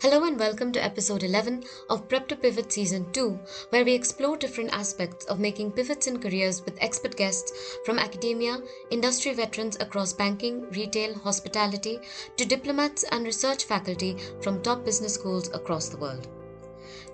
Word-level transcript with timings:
Hello 0.00 0.22
and 0.22 0.38
welcome 0.38 0.70
to 0.70 0.84
episode 0.84 1.24
11 1.24 1.64
of 1.90 2.08
Prep 2.08 2.28
to 2.28 2.36
Pivot 2.36 2.70
Season 2.70 3.10
2, 3.10 3.36
where 3.70 3.84
we 3.84 3.94
explore 3.94 4.36
different 4.36 4.72
aspects 4.72 5.24
of 5.24 5.40
making 5.40 5.72
pivots 5.72 6.06
in 6.06 6.20
careers 6.20 6.64
with 6.64 6.80
expert 6.80 7.16
guests 7.16 7.50
from 7.84 7.98
academia, 7.98 8.58
industry 8.90 9.34
veterans 9.34 9.76
across 9.80 10.12
banking, 10.12 10.70
retail, 10.70 11.14
hospitality, 11.14 11.98
to 12.36 12.44
diplomats 12.44 13.02
and 13.10 13.24
research 13.24 13.64
faculty 13.64 14.16
from 14.40 14.62
top 14.62 14.84
business 14.84 15.14
schools 15.14 15.48
across 15.52 15.88
the 15.88 15.98
world. 15.98 16.28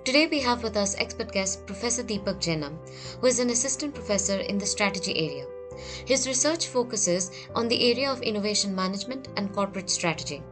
Today 0.03 0.27
we 0.27 0.39
have 0.41 0.61
with 0.61 0.77
us 0.77 0.95
expert 0.99 1.31
guest 1.31 1.65
Professor 1.65 2.03
Deepak 2.03 2.39
Jena, 2.39 2.71
who 3.19 3.25
is 3.25 3.39
an 3.39 3.49
assistant 3.49 3.95
professor 3.95 4.37
in 4.41 4.59
the 4.59 4.65
strategy 4.67 5.17
area. 5.27 5.47
His 6.05 6.27
research 6.27 6.67
focuses 6.67 7.31
on 7.55 7.67
the 7.67 7.91
area 7.91 8.11
of 8.11 8.21
innovation 8.21 8.75
management 8.75 9.29
and 9.37 9.51
corporate 9.51 9.89
strategy. 9.89 10.43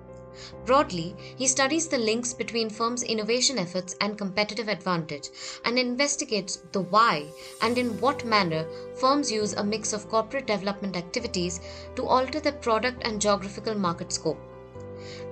Broadly, 0.65 1.15
he 1.35 1.47
studies 1.47 1.87
the 1.87 1.97
links 1.97 2.33
between 2.33 2.69
firms' 2.69 3.03
innovation 3.03 3.59
efforts 3.59 3.95
and 4.01 4.17
competitive 4.17 4.67
advantage 4.67 5.29
and 5.65 5.77
investigates 5.77 6.59
the 6.71 6.81
why 6.81 7.27
and 7.61 7.77
in 7.77 7.99
what 7.99 8.25
manner 8.25 8.65
firms 8.95 9.31
use 9.31 9.53
a 9.53 9.63
mix 9.63 9.93
of 9.93 10.09
corporate 10.09 10.47
development 10.47 10.95
activities 10.95 11.59
to 11.95 12.05
alter 12.05 12.39
their 12.39 12.51
product 12.51 13.01
and 13.03 13.21
geographical 13.21 13.75
market 13.75 14.11
scope. 14.11 14.39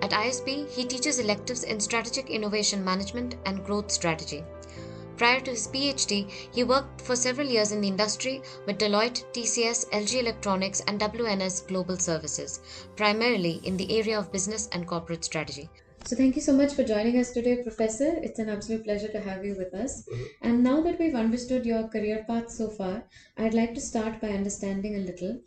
At 0.02 0.12
ISB, 0.12 0.70
he 0.70 0.86
teaches 0.86 1.20
electives 1.20 1.64
in 1.64 1.80
strategic 1.80 2.30
innovation 2.30 2.84
management 2.84 3.36
and 3.46 3.66
growth 3.66 3.90
strategy. 3.92 4.44
Prior 5.22 5.40
to 5.42 5.52
his 5.52 5.68
PhD, 5.68 6.28
he 6.52 6.64
worked 6.64 7.00
for 7.00 7.16
several 7.16 7.46
years 7.46 7.72
in 7.72 7.80
the 7.80 7.88
industry 7.88 8.42
with 8.66 8.80
Deloitte, 8.80 9.24
TCS, 9.34 9.88
LG 9.92 10.20
Electronics, 10.20 10.82
and 10.88 11.00
WNS 11.00 11.68
Global 11.68 11.96
Services, 11.96 12.60
primarily 12.96 13.62
in 13.64 13.78
the 13.78 14.00
area 14.00 14.18
of 14.18 14.32
business 14.32 14.68
and 14.72 14.88
corporate 14.88 15.24
strategy. 15.24 15.70
So, 16.06 16.16
thank 16.16 16.36
you 16.36 16.42
so 16.42 16.54
much 16.54 16.74
for 16.74 16.84
joining 16.84 17.20
us 17.20 17.30
today, 17.30 17.62
Professor. 17.62 18.16
It's 18.24 18.40
an 18.40 18.50
absolute 18.50 18.84
pleasure 18.84 19.10
to 19.10 19.20
have 19.22 19.46
you 19.46 19.54
with 19.54 19.76
us. 19.76 20.08
Mm-hmm. 20.08 20.24
And 20.42 20.64
now 20.64 20.82
that 20.82 20.98
we've 20.98 21.14
understood 21.14 21.68
your 21.68 21.88
career 21.88 22.26
path 22.28 22.50
so 22.50 22.70
far, 22.70 23.04
I'd 23.38 23.54
like 23.54 23.76
to 23.76 23.80
start 23.80 24.22
by 24.22 24.30
understanding 24.30 24.96
a 24.96 25.06
little 25.06 25.40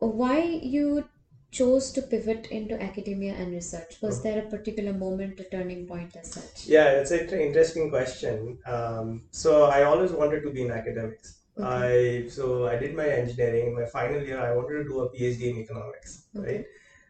why 0.00 0.40
you 0.40 1.04
chose 1.50 1.92
to 1.92 2.02
pivot 2.02 2.46
into 2.48 2.80
academia 2.80 3.34
and 3.34 3.52
research? 3.52 3.98
Was 4.02 4.22
there 4.22 4.38
a 4.44 4.48
particular 4.48 4.92
moment, 4.92 5.40
a 5.40 5.44
turning 5.44 5.86
point 5.86 6.16
as 6.16 6.32
such? 6.32 6.66
Yeah, 6.66 6.90
it's 7.00 7.10
an 7.10 7.28
interesting 7.40 7.90
question. 7.90 8.58
Um, 8.66 9.26
so 9.32 9.64
I 9.64 9.82
always 9.82 10.12
wanted 10.12 10.42
to 10.42 10.50
be 10.50 10.62
in 10.62 10.70
academics. 10.70 11.36
Okay. 11.58 11.66
I 11.66 12.28
so 12.28 12.66
I 12.66 12.76
did 12.76 12.94
my 12.94 13.06
engineering. 13.08 13.66
In 13.68 13.74
my 13.74 13.84
final 13.86 14.22
year, 14.22 14.38
I 14.40 14.52
wanted 14.52 14.78
to 14.78 14.84
do 14.84 15.00
a 15.00 15.10
PhD 15.10 15.50
in 15.50 15.58
economics, 15.58 16.22
Okay. 16.36 16.56
right? 16.56 16.64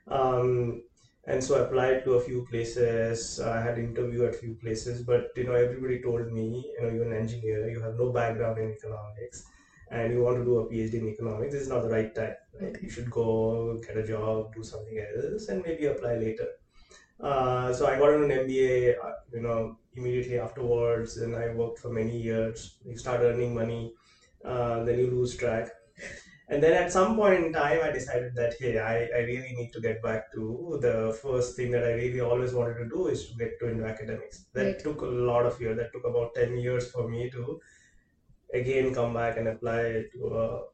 Um, 0.08 0.82
and 1.24 1.42
so 1.44 1.56
I 1.56 1.60
applied 1.66 2.04
to 2.04 2.14
a 2.14 2.20
few 2.20 2.44
places. 2.50 3.38
I 3.40 3.60
had 3.60 3.78
interview 3.78 4.24
at 4.24 4.34
few 4.34 4.54
places, 4.54 5.02
but 5.02 5.28
you 5.36 5.44
know 5.44 5.52
everybody 5.54 6.00
told 6.00 6.26
me, 6.32 6.46
you 6.74 6.80
know, 6.82 6.88
you're 6.88 7.04
an 7.12 7.12
engineer, 7.12 7.68
you 7.68 7.80
have 7.80 7.94
no 7.96 8.10
background 8.10 8.58
in 8.58 8.70
economics, 8.72 9.44
and 9.90 10.12
you 10.12 10.22
want 10.22 10.38
to 10.38 10.44
do 10.44 10.58
a 10.58 10.68
PhD 10.70 10.94
in 10.94 11.08
economics. 11.08 11.52
This 11.52 11.62
is 11.62 11.68
not 11.68 11.82
the 11.82 11.90
right 11.90 12.14
time, 12.14 12.34
right? 12.60 12.74
Okay. 12.74 12.80
You 12.80 12.90
should 12.90 13.10
go 13.10 13.78
get 13.86 13.96
a 13.98 14.06
job, 14.06 14.54
do 14.54 14.64
something 14.64 14.98
else, 14.98 15.48
and 15.48 15.62
maybe 15.66 15.86
apply 15.86 16.16
later. 16.16 16.48
Uh, 17.20 17.72
so 17.72 17.86
I 17.86 17.96
got 17.98 18.10
an 18.14 18.30
MBA, 18.30 18.94
uh, 18.96 19.12
you 19.32 19.40
know, 19.40 19.78
immediately 19.94 20.38
afterwards, 20.38 21.16
and 21.18 21.36
I 21.36 21.48
worked 21.50 21.78
for 21.78 21.90
many 21.90 22.18
years. 22.20 22.78
You 22.84 22.96
start 22.96 23.20
earning 23.20 23.54
money, 23.54 23.92
uh, 24.44 24.84
then 24.84 24.98
you 24.98 25.08
lose 25.10 25.36
track. 25.36 25.70
And 26.48 26.62
then 26.62 26.72
at 26.72 26.90
some 26.90 27.14
point 27.14 27.44
in 27.44 27.52
time, 27.52 27.80
I 27.82 27.90
decided 27.90 28.34
that, 28.34 28.54
hey, 28.58 28.78
I, 28.78 29.04
I 29.16 29.20
really 29.20 29.52
need 29.52 29.72
to 29.72 29.80
get 29.80 30.02
back 30.02 30.32
to 30.32 30.78
the 30.80 31.16
first 31.22 31.54
thing 31.56 31.70
that 31.70 31.84
I 31.84 31.92
really 31.92 32.20
always 32.20 32.52
wanted 32.52 32.74
to 32.78 32.88
do 32.88 33.06
is 33.06 33.26
to 33.28 33.34
get 33.36 33.50
to 33.60 33.68
into 33.68 33.84
academics. 33.84 34.46
That 34.54 34.66
Right. 34.66 34.82
took 34.82 35.00
a 35.02 35.06
lot 35.06 35.46
of 35.46 35.60
years. 35.60 35.76
That 35.76 35.92
took 35.92 36.04
about 36.04 36.34
10 36.34 36.56
years 36.56 36.90
for 36.90 37.08
me 37.08 37.28
to 37.30 37.60
again 38.54 38.94
come 38.94 39.14
back 39.14 39.36
and 39.36 39.48
apply 39.48 40.04
to 40.12 40.26
a 40.28 40.64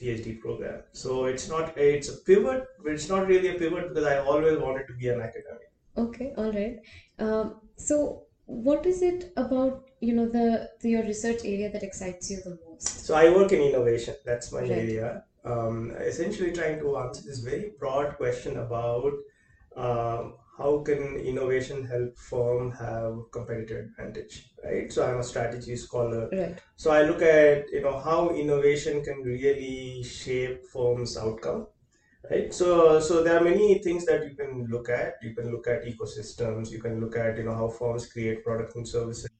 PhD 0.00 0.38
program. 0.40 0.82
So 0.92 1.26
it's 1.26 1.48
not, 1.48 1.76
it's 1.76 2.08
a 2.08 2.16
pivot, 2.22 2.64
but 2.82 2.92
it's 2.92 3.08
not 3.08 3.26
really 3.26 3.48
a 3.48 3.54
pivot 3.54 3.88
because 3.88 4.04
I 4.04 4.18
always 4.18 4.58
wanted 4.58 4.86
to 4.88 4.94
be 4.94 5.08
an 5.08 5.20
academic. 5.20 5.70
Okay, 5.96 6.32
all 6.36 6.52
right. 6.52 6.76
Um, 7.18 7.60
so 7.76 8.26
what 8.46 8.84
is 8.86 9.02
it 9.02 9.32
about, 9.36 9.90
you 10.00 10.12
know, 10.12 10.26
the, 10.28 10.68
the 10.80 10.90
your 10.90 11.02
research 11.02 11.44
area 11.44 11.70
that 11.70 11.82
excites 11.82 12.30
you 12.30 12.40
the 12.44 12.58
most? 12.68 12.88
So 13.06 13.14
I 13.14 13.30
work 13.30 13.52
in 13.52 13.60
innovation. 13.60 14.14
That's 14.24 14.52
my 14.52 14.60
Right. 14.60 14.70
area. 14.70 15.24
Um, 15.44 15.90
essentially, 15.98 16.52
trying 16.52 16.78
to 16.80 16.96
answer 16.96 17.22
this 17.22 17.38
very 17.40 17.72
broad 17.78 18.16
question 18.16 18.56
about 18.56 19.12
um, 19.76 20.34
how 20.56 20.82
can 20.82 21.16
innovation 21.16 21.84
help 21.84 22.16
firm 22.16 22.70
have 22.72 23.14
competitive 23.32 23.86
advantage, 23.86 24.50
right? 24.62 24.92
So 24.92 25.06
I'm 25.06 25.18
a 25.18 25.24
strategy 25.24 25.76
scholar. 25.76 26.28
Right. 26.30 26.60
So 26.76 26.90
I 26.90 27.02
look 27.02 27.22
at 27.22 27.70
you 27.72 27.82
know 27.82 27.98
how 27.98 28.30
innovation 28.30 29.02
can 29.02 29.22
really 29.22 30.02
shape 30.04 30.66
firms' 30.72 31.16
outcome, 31.16 31.66
right? 32.30 32.52
So 32.54 33.00
so 33.00 33.22
there 33.24 33.38
are 33.38 33.44
many 33.44 33.78
things 33.80 34.06
that 34.06 34.24
you 34.24 34.36
can 34.36 34.66
look 34.70 34.88
at. 34.88 35.14
You 35.22 35.34
can 35.34 35.50
look 35.52 35.68
at 35.68 35.84
ecosystems. 35.84 36.70
You 36.70 36.80
can 36.80 37.00
look 37.00 37.16
at 37.16 37.38
you 37.38 37.44
know 37.44 37.54
how 37.54 37.68
firms 37.68 38.06
create 38.12 38.44
products 38.44 38.76
and 38.76 38.88
services 38.88 39.30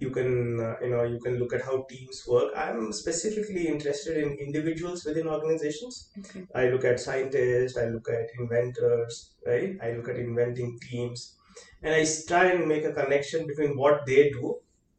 you 0.00 0.10
can 0.10 0.60
uh, 0.60 0.76
you 0.82 0.90
know 0.90 1.02
you 1.04 1.18
can 1.20 1.38
look 1.38 1.52
at 1.52 1.62
how 1.62 1.82
teams 1.90 2.24
work. 2.26 2.52
I'm 2.56 2.92
specifically 2.92 3.66
interested 3.68 4.16
in 4.22 4.32
individuals 4.46 5.04
within 5.04 5.28
organizations. 5.28 6.08
Okay. 6.20 6.46
i 6.54 6.68
look 6.68 6.84
at 6.90 7.00
scientists 7.08 7.76
i 7.82 7.86
look 7.96 8.08
at 8.08 8.34
inventors 8.38 9.34
right? 9.46 9.76
I 9.82 9.92
look 9.92 10.08
at 10.08 10.16
inventing 10.16 10.78
teams. 10.88 11.36
And 11.82 11.94
i 11.94 12.06
try 12.28 12.44
and 12.52 12.68
make 12.68 12.84
a 12.84 12.92
connection 12.92 13.46
between 13.46 13.76
what 13.76 14.06
they 14.06 14.30
do 14.30 14.56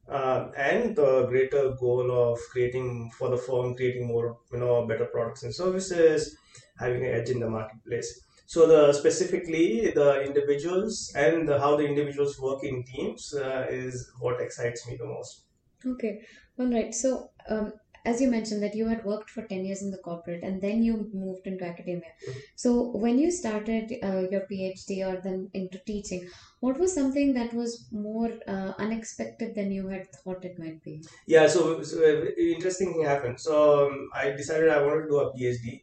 uh, 0.09 0.50
and 0.57 0.95
the 0.95 1.25
greater 1.28 1.63
goal 1.79 2.12
of 2.12 2.39
creating 2.51 3.12
for 3.18 3.29
the 3.29 3.38
firm 3.38 3.75
creating 3.75 4.07
more 4.07 4.38
you 4.51 4.59
know 4.59 4.85
better 4.85 5.06
products 5.06 5.44
and 5.44 5.53
services 5.53 6.35
having 6.79 7.06
an 7.06 7.13
edge 7.19 7.29
in 7.29 7.39
the 7.39 7.50
marketplace 7.50 8.09
so 8.53 8.67
the 8.72 8.81
specifically 9.01 9.91
the 9.91 10.09
individuals 10.23 11.12
and 11.16 11.47
the, 11.47 11.57
how 11.63 11.75
the 11.78 11.85
individuals 11.91 12.39
work 12.39 12.63
in 12.63 12.84
teams 12.84 13.34
uh, 13.34 13.66
is 13.69 14.12
what 14.19 14.41
excites 14.41 14.88
me 14.88 14.97
the 14.97 15.06
most. 15.06 15.45
Okay, 15.85 16.22
all 16.59 16.67
right. 16.72 16.94
So, 16.94 17.31
um, 17.47 17.73
as 18.03 18.19
you 18.19 18.29
mentioned 18.29 18.62
that 18.63 18.75
you 18.75 18.88
had 18.88 19.06
worked 19.06 19.29
for 19.29 19.44
10 19.44 19.63
years 19.63 19.81
in 19.84 19.91
the 19.91 20.00
corporate 20.00 20.44
and 20.44 20.59
then 20.62 20.81
you 20.84 21.09
moved 21.13 21.47
into 21.51 21.66
academia. 21.66 22.12
Mhm. 22.28 22.41
So, 22.63 22.72
when 23.06 23.19
you 23.23 23.29
started 23.38 23.94
uh, 24.09 24.23
your 24.34 24.44
PhD 24.51 24.97
or 25.09 25.22
then 25.28 25.50
into 25.53 25.79
teaching, 25.91 26.28
what 26.59 26.79
was 26.83 26.94
something 26.94 27.33
that 27.39 27.53
was 27.53 27.88
more 27.91 28.31
uh, 28.47 28.73
unexpected 28.88 29.56
than 29.56 29.72
you 29.72 29.88
had 29.88 30.12
thought 30.18 30.44
it 30.51 30.59
might 30.66 30.83
be? 30.83 31.01
Yeah, 31.35 31.47
so, 31.47 31.81
so 31.83 32.03
interesting 32.50 32.94
thing 32.94 33.06
happened. 33.06 33.39
So 33.39 33.88
um, 33.88 34.09
I 34.13 34.31
decided 34.31 34.69
I 34.69 34.81
wanted 34.81 35.03
to 35.03 35.09
do 35.13 35.19
a 35.19 35.33
PhD, 35.33 35.81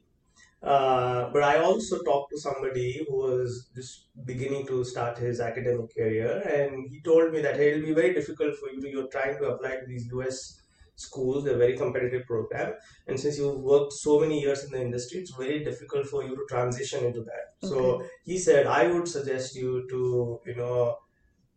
uh, 0.62 1.30
but 1.32 1.42
I 1.42 1.58
also 1.58 2.02
talked 2.02 2.30
to 2.32 2.38
somebody 2.38 3.04
who 3.06 3.16
was 3.16 3.70
just 3.74 4.08
beginning 4.24 4.66
to 4.66 4.84
start 4.84 5.16
his 5.18 5.40
academic 5.40 5.94
career, 5.94 6.40
and 6.40 6.90
he 6.90 7.00
told 7.02 7.32
me 7.32 7.40
that 7.42 7.56
hey, 7.56 7.72
it'll 7.72 7.86
be 7.86 7.94
very 7.94 8.12
difficult 8.12 8.56
for 8.56 8.70
you 8.70 8.80
to. 8.80 8.90
You're 8.90 9.08
trying 9.08 9.38
to 9.38 9.44
apply 9.50 9.76
to 9.76 9.86
these 9.86 10.06
U.S. 10.06 10.60
schools, 10.96 11.44
they're 11.44 11.56
very 11.56 11.76
competitive 11.76 12.26
program, 12.26 12.74
and 13.06 13.20
since 13.20 13.38
you've 13.38 13.60
worked 13.60 13.92
so 13.92 14.18
many 14.18 14.40
years 14.40 14.64
in 14.64 14.72
the 14.72 14.80
industry, 14.80 15.20
it's 15.20 15.34
very 15.36 15.62
difficult 15.62 16.06
for 16.06 16.24
you 16.24 16.34
to 16.34 16.44
transition 16.48 17.04
into 17.04 17.22
that. 17.22 17.68
So 17.68 18.02
he 18.24 18.36
said, 18.36 18.66
I 18.66 18.88
would 18.88 19.06
suggest 19.06 19.54
you 19.54 19.86
to, 19.90 20.40
you 20.44 20.56
know, 20.56 20.98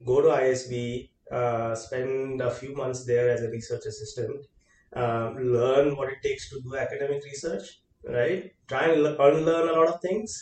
go 0.06 0.22
to 0.22 0.28
ISB, 0.28 1.10
uh, 1.32 1.76
spend 1.76 2.42
a 2.42 2.52
few 2.52 2.76
months 2.76 3.06
there 3.06 3.30
as 3.30 3.42
a 3.42 3.50
research 3.50 3.86
assistant, 3.86 4.46
um, 4.94 5.38
learn 5.38 5.96
what 5.96 6.10
it 6.10 6.22
takes 6.22 6.50
to 6.50 6.62
do 6.62 6.76
academic 6.76 7.24
research, 7.24 7.82
right? 8.04 8.52
Try 8.68 8.88
and 8.90 9.06
unlearn 9.06 9.70
a 9.70 9.74
lot 9.74 9.88
of 9.88 10.02
things, 10.02 10.38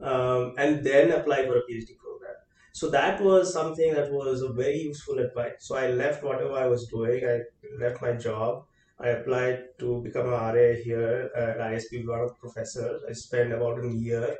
um, 0.00 0.54
and 0.58 0.84
then 0.84 1.10
apply 1.12 1.46
for 1.46 1.56
a 1.58 1.62
PhD 1.62 1.96
program. 1.98 2.34
So 2.72 2.90
that 2.90 3.20
was 3.20 3.52
something 3.52 3.94
that 3.94 4.10
was 4.10 4.42
a 4.42 4.52
very 4.52 4.78
useful 4.78 5.18
advice. 5.20 5.54
So 5.60 5.76
I 5.76 5.88
left 5.88 6.24
whatever 6.24 6.54
I 6.54 6.66
was 6.66 6.86
doing. 6.88 7.24
I 7.24 7.42
left 7.78 8.02
my 8.02 8.12
job. 8.14 8.66
I 8.98 9.08
applied 9.08 9.64
to 9.80 10.02
become 10.02 10.26
an 10.26 10.32
RA 10.32 10.74
here 10.82 11.30
at 11.36 11.60
ISB, 11.60 12.04
one 12.06 12.20
of 12.20 12.38
professors. 12.38 13.02
I 13.08 13.12
spent 13.12 13.52
about 13.52 13.84
a 13.84 13.88
year 13.88 14.38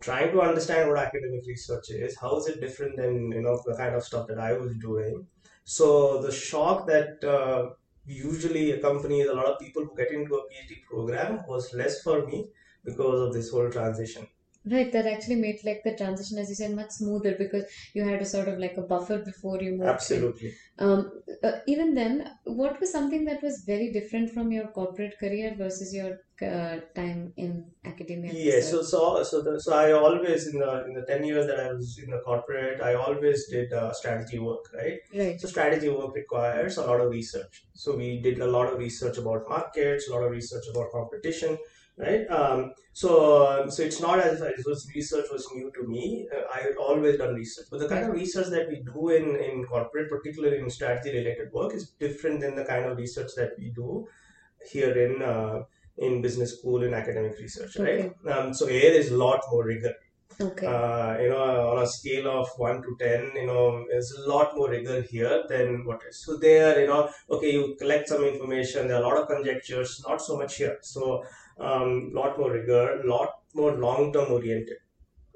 trying 0.00 0.32
to 0.32 0.40
understand 0.40 0.88
what 0.90 0.98
academic 0.98 1.44
research 1.46 1.90
is 1.90 2.18
how 2.20 2.36
is 2.38 2.46
it 2.48 2.60
different 2.60 2.96
than 2.96 3.30
you 3.32 3.40
know 3.40 3.60
the 3.66 3.76
kind 3.76 3.94
of 3.94 4.02
stuff 4.04 4.26
that 4.26 4.38
i 4.38 4.52
was 4.52 4.76
doing 4.78 5.26
so 5.64 6.20
the 6.22 6.32
shock 6.32 6.86
that 6.86 7.22
uh, 7.24 7.70
usually 8.04 8.72
accompanies 8.72 9.26
a 9.28 9.34
lot 9.34 9.46
of 9.46 9.58
people 9.58 9.84
who 9.84 9.96
get 9.96 10.10
into 10.12 10.34
a 10.36 10.42
phd 10.48 10.82
program 10.84 11.42
was 11.46 11.72
less 11.74 12.02
for 12.02 12.26
me 12.26 12.50
because 12.84 13.20
of 13.20 13.32
this 13.32 13.50
whole 13.50 13.70
transition 13.70 14.26
Right, 14.64 14.92
that 14.92 15.06
actually 15.06 15.36
made 15.36 15.58
like 15.64 15.80
the 15.84 15.96
transition, 15.96 16.38
as 16.38 16.48
you 16.48 16.54
said, 16.54 16.70
much 16.72 16.90
smoother 16.90 17.34
because 17.36 17.64
you 17.94 18.04
had 18.04 18.22
a 18.22 18.24
sort 18.24 18.46
of 18.46 18.58
like 18.60 18.76
a 18.76 18.82
buffer 18.82 19.18
before 19.18 19.60
you 19.60 19.72
moved 19.72 19.82
in. 19.82 19.88
Absolutely. 19.88 20.54
Um, 20.78 21.10
uh, 21.42 21.58
even 21.66 21.94
then, 21.94 22.30
what 22.44 22.78
was 22.78 22.92
something 22.92 23.24
that 23.24 23.42
was 23.42 23.64
very 23.66 23.90
different 23.92 24.30
from 24.30 24.52
your 24.52 24.68
corporate 24.68 25.18
career 25.18 25.54
versus 25.56 25.92
your 25.92 26.18
uh, 26.40 26.78
time 26.94 27.32
in 27.36 27.72
academia 27.84 28.30
and 28.30 28.38
Yes, 28.38 28.72
research? 28.72 28.84
so 28.84 29.22
so 29.22 29.22
so 29.24 29.42
the, 29.42 29.60
so 29.60 29.72
I 29.74 29.92
always 29.92 30.46
in 30.46 30.58
the 30.60 30.84
in 30.86 30.94
the 30.94 31.04
10 31.06 31.24
years 31.24 31.46
that 31.48 31.58
I 31.58 31.72
was 31.72 31.98
in 32.02 32.10
the 32.10 32.20
corporate, 32.20 32.80
I 32.80 32.94
always 32.94 33.48
did 33.48 33.72
uh, 33.72 33.92
strategy 33.92 34.38
work, 34.38 34.64
right? 34.74 34.98
Right, 35.14 35.40
So 35.40 35.48
strategy 35.48 35.88
work 35.88 36.14
requires 36.14 36.76
a 36.76 36.86
lot 36.86 37.00
of 37.00 37.10
research. 37.10 37.66
So 37.74 37.96
we 37.96 38.20
did 38.20 38.38
a 38.38 38.46
lot 38.46 38.72
of 38.72 38.78
research 38.78 39.18
about 39.18 39.48
markets, 39.48 40.08
a 40.08 40.12
lot 40.14 40.22
of 40.22 40.30
research 40.30 40.64
about 40.72 40.90
competition, 40.92 41.58
right? 41.96 42.26
Um, 42.30 42.72
so 42.92 43.10
um, 43.46 43.70
so 43.70 43.82
it's 43.82 44.00
not 44.00 44.18
as 44.20 44.40
if 44.40 44.58
it 44.60 44.66
was 44.66 44.88
research 44.94 45.26
was 45.32 45.46
new 45.54 45.70
to 45.72 45.86
me. 45.86 46.28
Uh, 46.34 46.42
I 46.54 46.60
had 46.60 46.76
always 46.76 47.18
done 47.18 47.34
research, 47.34 47.66
but 47.70 47.80
the 47.80 47.88
kind 47.88 48.04
of 48.04 48.12
research 48.12 48.48
that 48.48 48.68
we 48.68 48.82
do 48.92 49.08
in 49.10 49.36
in 49.36 49.64
corporate, 49.64 50.10
particularly 50.10 50.58
in 50.58 50.70
strategy 50.70 51.16
related 51.16 51.52
work, 51.52 51.74
is 51.74 51.90
different 52.06 52.40
than 52.40 52.54
the 52.54 52.64
kind 52.64 52.86
of 52.86 52.96
research 52.96 53.32
that 53.36 53.52
we 53.58 53.70
do 53.70 54.06
here 54.70 54.92
in 55.06 55.22
uh, 55.22 55.62
in 55.98 56.22
business 56.22 56.58
school 56.58 56.82
in 56.82 56.94
academic 56.94 57.38
research, 57.38 57.76
right? 57.76 58.06
okay, 58.06 58.30
Um, 58.30 58.54
so 58.54 58.66
here 58.66 58.92
is 58.92 59.10
a 59.10 59.16
lot 59.16 59.40
more 59.50 59.64
rigor. 59.64 59.94
okay, 60.40 60.66
Uh, 60.66 61.18
you 61.22 61.28
know, 61.28 61.70
on 61.72 61.82
a 61.82 61.86
scale 61.86 62.26
of 62.28 62.48
one 62.56 62.78
to 62.82 62.96
ten, 62.98 63.30
you 63.34 63.46
know, 63.46 63.84
there's 63.90 64.10
a 64.12 64.28
lot 64.28 64.56
more 64.56 64.70
rigor 64.70 65.02
here 65.02 65.42
than 65.50 65.84
what 65.84 66.00
is. 66.08 66.24
So 66.24 66.36
there, 66.38 66.80
you 66.80 66.86
know, 66.86 67.10
okay, 67.30 67.52
you 67.52 67.76
collect 67.78 68.08
some 68.08 68.24
information. 68.24 68.88
There 68.88 68.96
are 68.96 69.02
a 69.02 69.06
lot 69.06 69.18
of 69.18 69.28
conjectures, 69.28 70.02
not 70.08 70.22
so 70.22 70.38
much 70.38 70.56
here. 70.56 70.78
So 70.82 71.22
um, 71.58 72.10
lot 72.12 72.38
more 72.38 72.52
rigor, 72.52 73.02
lot 73.04 73.30
more 73.54 73.72
long-term 73.72 74.32
oriented 74.32 74.78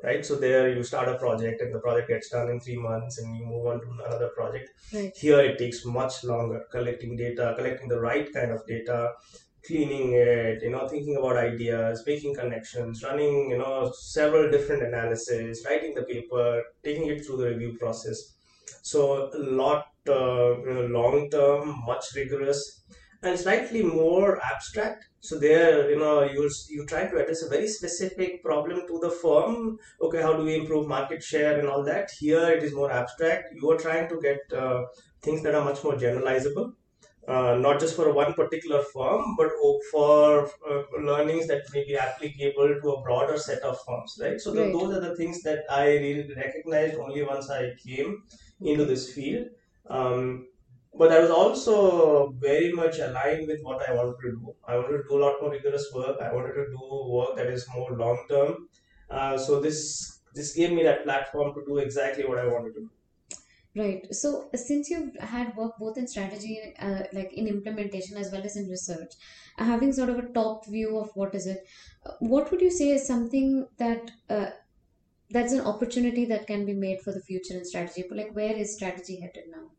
right? 0.02 0.24
So 0.24 0.36
there 0.36 0.68
you 0.74 0.82
start 0.82 1.08
a 1.08 1.18
project 1.18 1.60
and 1.60 1.74
the 1.74 1.80
project 1.80 2.08
gets 2.08 2.28
done 2.30 2.48
in 2.48 2.60
three 2.60 2.76
months 2.76 3.18
and 3.18 3.36
you 3.36 3.44
move 3.46 3.66
on 3.66 3.80
to 3.80 4.04
another 4.06 4.28
project. 4.28 4.70
right, 4.94 5.16
Here 5.16 5.40
it 5.40 5.58
takes 5.58 5.84
much 5.84 6.24
longer 6.24 6.64
collecting 6.70 7.16
data, 7.16 7.54
collecting 7.56 7.88
the 7.88 8.00
right 8.00 8.32
kind 8.32 8.52
of 8.52 8.66
data, 8.66 9.12
cleaning 9.66 10.12
it, 10.12 10.62
you 10.62 10.70
know, 10.70 10.86
thinking 10.88 11.16
about 11.16 11.36
ideas, 11.36 12.04
making 12.06 12.34
connections, 12.34 13.02
running, 13.02 13.50
you 13.50 13.58
know, 13.58 13.92
several 13.98 14.50
different 14.50 14.82
analysis, 14.82 15.64
writing 15.66 15.94
the 15.94 16.02
paper, 16.02 16.62
taking 16.84 17.08
it 17.08 17.24
through 17.24 17.38
the 17.38 17.48
review 17.48 17.76
process. 17.78 18.34
So 18.82 19.30
a 19.34 19.38
lot, 19.38 19.86
uh, 20.08 20.58
you 20.60 20.74
know, 20.74 20.86
long 20.86 21.28
term, 21.30 21.82
much 21.84 22.04
rigorous, 22.14 22.84
and 23.22 23.38
slightly 23.38 23.82
more 23.82 24.40
abstract. 24.44 25.06
So 25.20 25.38
there, 25.38 25.90
you 25.90 25.98
know, 25.98 26.22
you 26.22 26.48
you 26.68 26.86
try 26.86 27.06
to 27.06 27.16
address 27.16 27.42
a 27.42 27.48
very 27.48 27.68
specific 27.68 28.42
problem 28.42 28.86
to 28.86 28.98
the 29.00 29.10
firm. 29.10 29.78
Okay, 30.00 30.22
how 30.22 30.34
do 30.36 30.44
we 30.44 30.56
improve 30.56 30.86
market 30.86 31.22
share 31.22 31.58
and 31.58 31.68
all 31.68 31.82
that? 31.84 32.10
Here 32.18 32.48
it 32.50 32.62
is 32.62 32.74
more 32.74 32.90
abstract. 32.90 33.54
You 33.54 33.70
are 33.70 33.78
trying 33.78 34.08
to 34.08 34.20
get 34.20 34.40
uh, 34.52 34.84
things 35.22 35.42
that 35.42 35.54
are 35.54 35.64
much 35.64 35.82
more 35.82 35.94
generalizable 35.94 36.72
uh, 37.28 37.56
not 37.56 37.80
just 37.80 37.96
for 37.96 38.12
one 38.12 38.32
particular 38.34 38.82
firm, 38.94 39.34
but 39.36 39.48
for 39.90 40.48
uh, 40.70 40.82
learnings 41.02 41.46
that 41.48 41.62
may 41.72 41.84
be 41.84 41.96
applicable 41.96 42.78
to 42.80 42.90
a 42.90 43.02
broader 43.02 43.36
set 43.36 43.60
of 43.62 43.78
firms, 43.86 44.18
right? 44.22 44.40
So 44.40 44.52
the, 44.52 44.62
right, 44.62 44.72
those 44.72 44.96
are 44.96 45.00
the 45.00 45.16
things 45.16 45.42
that 45.42 45.64
I 45.70 45.88
really 45.88 46.32
recognized 46.34 46.96
only 46.96 47.22
once 47.22 47.50
I 47.50 47.72
came 47.84 48.22
into 48.60 48.84
this 48.84 49.12
field. 49.12 49.48
Um, 49.88 50.46
but 50.98 51.12
I 51.12 51.20
was 51.20 51.30
also 51.30 52.30
very 52.32 52.72
much 52.72 52.98
aligned 52.98 53.46
with 53.48 53.60
what 53.62 53.88
I 53.88 53.94
wanted 53.94 54.16
to 54.22 54.30
do. 54.32 54.56
I 54.66 54.76
wanted 54.76 54.98
to 54.98 55.04
do 55.08 55.16
a 55.18 55.22
lot 55.24 55.40
more 55.40 55.50
rigorous 55.50 55.86
work. 55.94 56.16
I 56.20 56.32
wanted 56.32 56.54
to 56.54 56.66
do 56.70 56.80
work 57.16 57.36
that 57.36 57.46
is 57.48 57.66
more 57.74 57.92
long 57.96 58.24
term. 58.28 58.68
Uh, 59.10 59.38
so 59.38 59.60
this 59.60 60.22
this 60.34 60.54
gave 60.54 60.72
me 60.72 60.82
that 60.82 61.04
platform 61.04 61.54
to 61.54 61.64
do 61.66 61.78
exactly 61.78 62.24
what 62.24 62.38
I 62.38 62.46
wanted 62.46 62.74
to 62.74 62.80
do. 62.80 62.90
right. 63.76 64.06
So 64.14 64.48
since 64.54 64.88
you've 64.90 65.14
had 65.20 65.54
work 65.56 65.72
both 65.78 65.98
in 65.98 66.06
strategy, 66.08 66.74
uh, 66.78 67.02
like 67.12 67.32
in 67.32 67.46
implementation 67.46 68.16
as 68.16 68.30
well 68.32 68.42
as 68.44 68.56
in 68.56 68.68
research, 68.68 69.12
uh, 69.58 69.64
having 69.64 69.92
sort 69.92 70.08
of 70.10 70.18
a 70.18 70.28
top 70.32 70.66
view 70.66 70.98
of 70.98 71.10
what 71.14 71.34
is 71.34 71.46
it, 71.46 71.58
uh, 72.04 72.12
what 72.20 72.50
would 72.50 72.60
you 72.60 72.70
say 72.70 72.90
is 72.90 73.06
something 73.06 73.66
that 73.78 74.10
uh, 74.30 74.50
that's 75.30 75.52
an 75.52 75.60
opportunity 75.62 76.26
that 76.26 76.46
can 76.48 76.66
be 76.66 76.74
made 76.74 77.00
for 77.02 77.12
the 77.12 77.22
future 77.22 77.54
in 77.54 77.64
strategy? 77.64 78.04
But 78.08 78.18
like, 78.18 78.34
where 78.34 78.56
is 78.56 78.74
strategy 78.74 79.20
headed 79.20 79.44
now? 79.50 79.72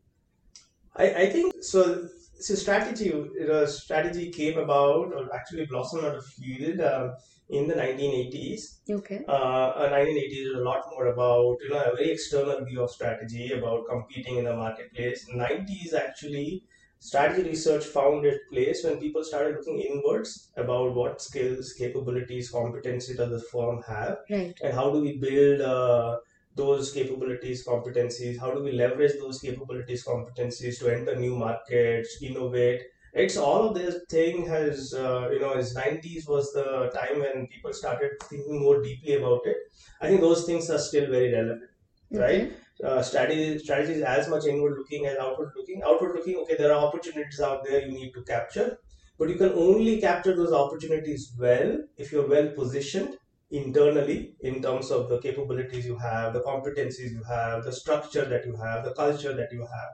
I, 0.98 1.22
I 1.22 1.26
think 1.30 1.62
so. 1.62 2.08
So 2.40 2.54
strategy, 2.54 3.06
you 3.06 3.46
know, 3.48 3.64
strategy 3.66 4.30
came 4.30 4.58
about 4.58 5.12
or 5.12 5.34
actually 5.34 5.66
blossomed 5.66 6.04
out 6.04 6.16
of 6.16 6.24
field 6.24 6.80
um, 6.80 7.14
in 7.48 7.66
the 7.66 7.74
1980s. 7.74 8.82
Okay, 8.90 9.24
Uh, 9.26 9.72
uh, 9.76 9.88
1980s 9.90 10.46
is 10.50 10.54
a 10.54 10.60
lot 10.62 10.84
more 10.92 11.06
about 11.06 11.56
you 11.60 11.68
know 11.70 11.82
a 11.82 11.96
very 11.96 12.10
external 12.12 12.64
view 12.64 12.82
of 12.82 12.90
strategy 12.90 13.52
about 13.52 13.86
competing 13.88 14.36
in 14.38 14.44
the 14.44 14.54
marketplace. 14.56 15.26
90s 15.34 15.94
actually 15.94 16.64
strategy 17.00 17.48
research 17.48 17.84
found 17.84 18.24
its 18.26 18.38
place 18.52 18.84
when 18.84 19.00
people 19.00 19.24
started 19.24 19.56
looking 19.56 19.80
inwards 19.80 20.52
about 20.56 20.94
what 20.94 21.20
skills, 21.20 21.72
capabilities, 21.72 22.50
competency 22.50 23.14
does 23.16 23.30
the 23.30 23.40
firm 23.50 23.82
have 23.82 24.18
right, 24.30 24.60
and 24.62 24.72
how 24.74 24.90
do 24.92 25.00
we 25.00 25.18
build 25.18 25.60
uh, 25.60 26.18
those 26.58 26.92
capabilities 26.92 27.66
competencies? 27.66 28.38
How 28.38 28.50
do 28.52 28.62
we 28.62 28.72
leverage 28.72 29.14
those 29.18 29.40
capabilities 29.40 30.04
competencies 30.04 30.78
to 30.80 30.88
enter 30.94 31.16
new 31.16 31.36
markets 31.36 32.18
innovate? 32.22 32.82
It's 33.14 33.36
all 33.38 33.68
of 33.68 33.74
this 33.74 33.96
thing 34.10 34.44
has 34.46 34.92
uh, 34.94 35.30
you 35.32 35.40
know 35.40 35.54
is 35.54 35.74
90s 35.74 36.28
was 36.28 36.52
the 36.52 36.90
time 36.98 37.20
when 37.20 37.46
people 37.48 37.72
started 37.72 38.12
thinking 38.28 38.60
more 38.62 38.82
deeply 38.82 39.14
about 39.14 39.46
it. 39.46 39.56
I 40.00 40.08
think 40.08 40.20
those 40.20 40.44
things 40.46 40.70
are 40.70 40.78
still 40.78 41.10
very 41.10 41.32
relevant 41.32 41.70
right? 42.10 42.52
Uh, 42.84 43.02
strategy 43.02 43.58
strategy 43.58 43.94
is 43.94 44.02
as 44.02 44.28
much 44.28 44.44
inward 44.46 44.76
looking 44.78 45.06
as 45.06 45.16
outward 45.18 45.52
looking. 45.56 45.82
Outward 45.82 46.14
looking 46.14 46.36
okay 46.42 46.56
there 46.56 46.72
are 46.72 46.86
opportunities 46.86 47.40
out 47.40 47.64
there 47.64 47.80
you 47.86 47.92
need 47.92 48.12
to 48.14 48.22
capture 48.24 48.78
but 49.18 49.28
you 49.28 49.36
can 49.36 49.50
only 49.52 50.00
capture 50.00 50.34
those 50.36 50.52
opportunities 50.52 51.34
well 51.38 51.78
if 51.96 52.12
you're 52.12 52.28
well 52.28 52.50
positioned 52.54 53.16
internally 53.50 54.36
in 54.40 54.60
terms 54.62 54.90
of 54.90 55.08
the 55.08 55.20
capabilities 55.20 55.86
you 55.86 55.96
have 55.98 56.32
the 56.34 56.42
competencies 56.42 57.10
you 57.10 57.22
have 57.24 57.64
the 57.64 57.72
structure 57.72 58.24
that 58.26 58.44
you 58.46 58.54
have 58.56 58.84
the 58.84 58.92
culture 58.94 59.34
that 59.34 59.50
you 59.52 59.66
have 59.76 59.92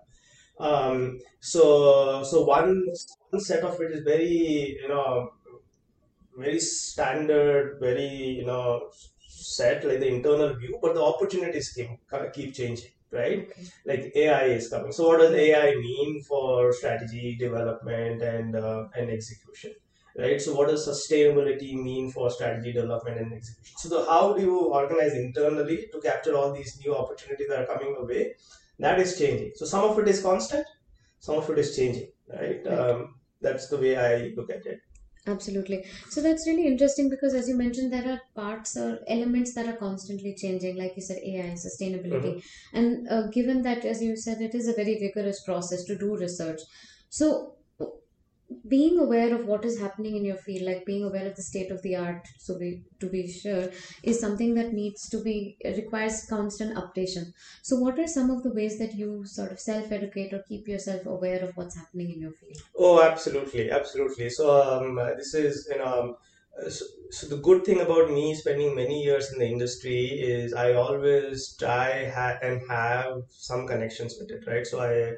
um, 0.58 1.18
so 1.40 2.22
so 2.24 2.44
one 2.44 2.84
one 3.30 3.40
set 3.40 3.64
of 3.64 3.80
it 3.80 3.92
is 3.92 4.02
very 4.04 4.76
you 4.80 4.88
know 4.88 5.30
very 6.36 6.58
standard, 6.60 7.78
very 7.80 8.08
you 8.38 8.44
know 8.44 8.90
set 9.26 9.84
like 9.84 10.00
the 10.00 10.08
internal 10.08 10.54
view, 10.56 10.78
but 10.82 10.94
the 10.94 11.02
opportunities 11.02 11.72
keep 11.72 11.88
keep 12.34 12.54
changing, 12.54 12.90
right? 13.10 13.48
okay, 13.50 13.70
Like 13.84 14.12
AI 14.14 14.44
is 14.58 14.68
coming. 14.68 14.92
So 14.92 15.08
what 15.08 15.18
does 15.20 15.32
AI 15.32 15.74
mean 15.76 16.22
for 16.28 16.72
strategy 16.72 17.36
development 17.38 18.22
and 18.22 18.56
uh, 18.56 18.88
and 18.96 19.10
execution? 19.10 19.72
Right. 20.16 20.40
So 20.40 20.54
what 20.54 20.68
does 20.68 20.86
sustainability 20.86 21.74
mean 21.74 22.10
for 22.10 22.30
strategy 22.30 22.72
development 22.72 23.18
and 23.18 23.32
execution? 23.32 23.74
So 23.78 23.88
the, 23.88 24.04
how 24.08 24.32
do 24.32 24.42
you 24.42 24.58
organize 24.58 25.14
internally 25.14 25.88
to 25.92 26.00
capture 26.00 26.36
all 26.36 26.52
these 26.52 26.78
new 26.84 26.94
opportunities 26.94 27.48
that 27.48 27.62
are 27.62 27.66
coming 27.66 27.96
away? 27.98 28.34
That 28.78 29.00
is 29.00 29.18
changing. 29.18 29.52
So 29.56 29.66
some 29.66 29.84
of 29.84 29.98
it 29.98 30.08
is 30.08 30.22
constant, 30.22 30.66
some 31.18 31.36
of 31.36 31.50
it 31.50 31.58
is 31.58 31.74
changing. 31.76 32.10
Right. 32.28 32.60
right. 32.64 32.78
Um, 32.78 33.14
that's 33.40 33.68
the 33.68 33.76
way 33.76 33.96
I 33.96 34.32
look 34.36 34.50
at 34.50 34.64
it. 34.66 34.78
Absolutely. 35.26 35.84
So 36.10 36.20
that's 36.20 36.46
really 36.46 36.66
interesting 36.66 37.08
because, 37.08 37.32
as 37.32 37.48
you 37.48 37.56
mentioned, 37.56 37.92
there 37.92 38.12
are 38.12 38.20
parts 38.34 38.76
or 38.76 38.98
elements 39.08 39.54
that 39.54 39.66
are 39.66 39.76
constantly 39.76 40.34
changing, 40.36 40.76
like 40.76 40.92
you 40.96 41.02
said, 41.02 41.18
AI, 41.24 41.54
sustainability. 41.54 42.42
And 42.74 43.08
uh, 43.08 43.28
given 43.28 43.62
that, 43.62 43.86
as 43.86 44.02
you 44.02 44.16
said, 44.16 44.42
it 44.42 44.54
is 44.54 44.68
a 44.68 44.74
very 44.74 44.98
rigorous 45.00 45.42
process 45.42 45.84
to 45.84 45.96
do 45.96 46.16
research. 46.16 46.60
So, 47.08 47.56
being 48.68 48.98
aware 48.98 49.34
of 49.34 49.46
what 49.46 49.64
is 49.64 49.78
happening 49.78 50.16
in 50.16 50.24
your 50.24 50.36
field, 50.36 50.62
like 50.62 50.84
being 50.86 51.04
aware 51.04 51.26
of 51.26 51.34
the 51.36 51.42
state 51.42 51.70
of 51.70 51.82
the 51.82 51.96
art, 51.96 52.22
so 52.38 52.56
we, 52.58 52.84
to 53.00 53.08
be 53.10 53.26
sure, 53.30 53.70
is 54.02 54.20
something 54.20 54.54
that 54.54 54.72
needs 54.72 55.08
to 55.10 55.22
be, 55.22 55.56
requires 55.64 56.26
constant 56.28 56.76
updation. 56.76 57.24
So, 57.62 57.76
what 57.76 57.98
are 57.98 58.06
some 58.06 58.30
of 58.30 58.42
the 58.42 58.52
ways 58.52 58.78
that 58.78 58.94
you 58.94 59.22
sort 59.24 59.52
of 59.52 59.60
self 59.60 59.90
educate 59.92 60.32
or 60.32 60.42
keep 60.48 60.66
yourself 60.68 61.06
aware 61.06 61.42
of 61.42 61.52
what's 61.56 61.76
happening 61.76 62.10
in 62.10 62.20
your 62.20 62.32
field? 62.32 62.58
Oh, 62.76 63.00
absolutely, 63.02 63.70
absolutely. 63.70 64.30
So, 64.30 64.50
um, 64.60 64.96
this 65.16 65.34
is, 65.34 65.66
you 65.70 65.78
know, 65.78 65.84
um, 65.84 66.14
so, 66.70 66.84
so 67.10 67.26
the 67.28 67.38
good 67.40 67.64
thing 67.64 67.80
about 67.80 68.10
me 68.10 68.34
spending 68.34 68.74
many 68.74 69.02
years 69.02 69.32
in 69.32 69.38
the 69.40 69.46
industry 69.46 70.04
is 70.06 70.52
I 70.52 70.72
always 70.74 71.56
try 71.58 72.08
ha 72.08 72.36
and 72.42 72.60
have 72.68 73.22
some 73.28 73.66
connections 73.66 74.16
with 74.20 74.30
it, 74.30 74.46
right? 74.46 74.64
So 74.66 74.80
I 74.80 75.14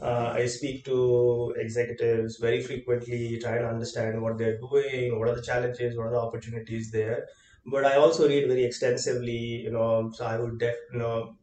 uh, 0.00 0.32
I 0.34 0.46
speak 0.46 0.84
to 0.86 1.52
executives 1.56 2.38
very 2.38 2.62
frequently, 2.62 3.38
try 3.38 3.56
and 3.56 3.66
understand 3.66 4.20
what 4.22 4.38
they're 4.38 4.58
doing, 4.58 5.18
what 5.18 5.28
are 5.28 5.34
the 5.36 5.42
challenges, 5.42 5.96
what 5.96 6.06
are 6.08 6.12
the 6.12 6.20
opportunities 6.20 6.90
there. 6.90 7.28
But 7.66 7.84
I 7.84 7.96
also 7.96 8.28
read 8.28 8.48
very 8.48 8.64
extensively, 8.64 9.36
you 9.66 9.70
know, 9.70 10.10
so 10.12 10.24
I 10.24 10.38
would 10.38 10.58
def, 10.58 10.76
you 10.92 10.98
know, 10.98 11.36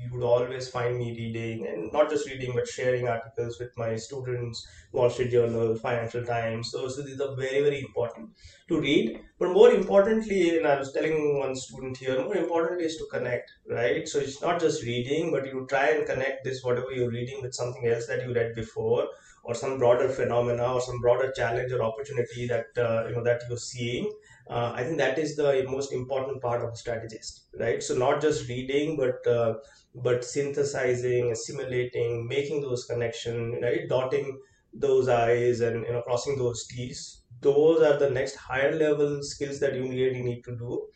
you 0.00 0.10
would 0.12 0.22
always 0.24 0.68
find 0.68 0.98
me 0.98 1.10
reading 1.16 1.66
and 1.66 1.92
not 1.92 2.08
just 2.10 2.28
reading 2.28 2.52
but 2.54 2.66
sharing 2.68 3.08
articles 3.08 3.58
with 3.58 3.76
my 3.76 3.96
students 3.96 4.66
wall 4.92 5.10
street 5.10 5.30
journal 5.30 5.74
financial 5.76 6.24
times. 6.24 6.70
So, 6.70 6.88
so 6.88 7.02
these 7.02 7.20
are 7.20 7.34
very 7.36 7.60
very 7.62 7.80
important 7.80 8.30
to 8.68 8.80
read. 8.80 9.20
But 9.38 9.50
more 9.52 9.70
importantly 9.70 10.56
and 10.56 10.66
i 10.66 10.76
was 10.78 10.92
telling 10.92 11.38
one 11.38 11.54
student 11.56 11.96
here 11.96 12.16
more 12.22 12.36
importantly 12.36 12.84
is 12.86 12.96
to 12.98 13.06
connect 13.10 13.52
right? 13.68 14.08
So 14.08 14.18
it's 14.18 14.40
not 14.42 14.60
just 14.60 14.82
reading 14.84 15.30
but 15.30 15.46
you 15.46 15.66
try 15.68 15.88
and 15.90 16.06
connect 16.06 16.44
this 16.44 16.62
whatever 16.62 16.92
you're 16.92 17.10
reading 17.10 17.42
with 17.42 17.54
something 17.54 17.86
else 17.86 18.06
that 18.06 18.22
you 18.26 18.32
read 18.34 18.54
before 18.54 19.08
or 19.48 19.54
some 19.54 19.78
broader 19.78 20.08
phenomena 20.10 20.66
or 20.74 20.80
some 20.80 21.00
broader 21.00 21.32
challenge 21.32 21.72
or 21.72 21.82
opportunity 21.82 22.46
that 22.46 22.66
uh, 22.86 23.06
you 23.08 23.14
know 23.16 23.24
that 23.28 23.42
you're 23.48 23.64
seeing 23.66 24.06
uh, 24.50 24.72
i 24.80 24.84
think 24.84 24.98
that 24.98 25.18
is 25.18 25.36
the 25.36 25.64
most 25.68 25.92
important 25.92 26.40
part 26.42 26.62
of 26.62 26.70
a 26.72 26.76
strategist 26.76 27.46
right? 27.58 27.82
So 27.82 27.96
not 27.96 28.20
just 28.20 28.48
reading 28.48 28.96
but 28.96 29.26
uh, 29.36 29.54
but 29.94 30.24
synthesizing 30.24 31.32
assimilating 31.32 32.26
making 32.28 32.60
those 32.60 32.84
connections 32.84 33.56
right? 33.62 33.88
Dotting 33.88 34.38
those 34.74 35.08
i's 35.08 35.60
and 35.60 35.84
you 35.86 35.92
know 35.92 36.02
crossing 36.02 36.36
those 36.38 36.66
t's. 36.66 37.22
Those 37.40 37.82
are 37.82 37.98
the 37.98 38.10
next 38.10 38.36
higher 38.36 38.74
level 38.74 39.22
skills 39.22 39.60
that 39.60 39.74
you 39.74 39.82
really 39.82 40.22
need 40.22 40.42
to 40.44 40.56
do. 40.56 40.88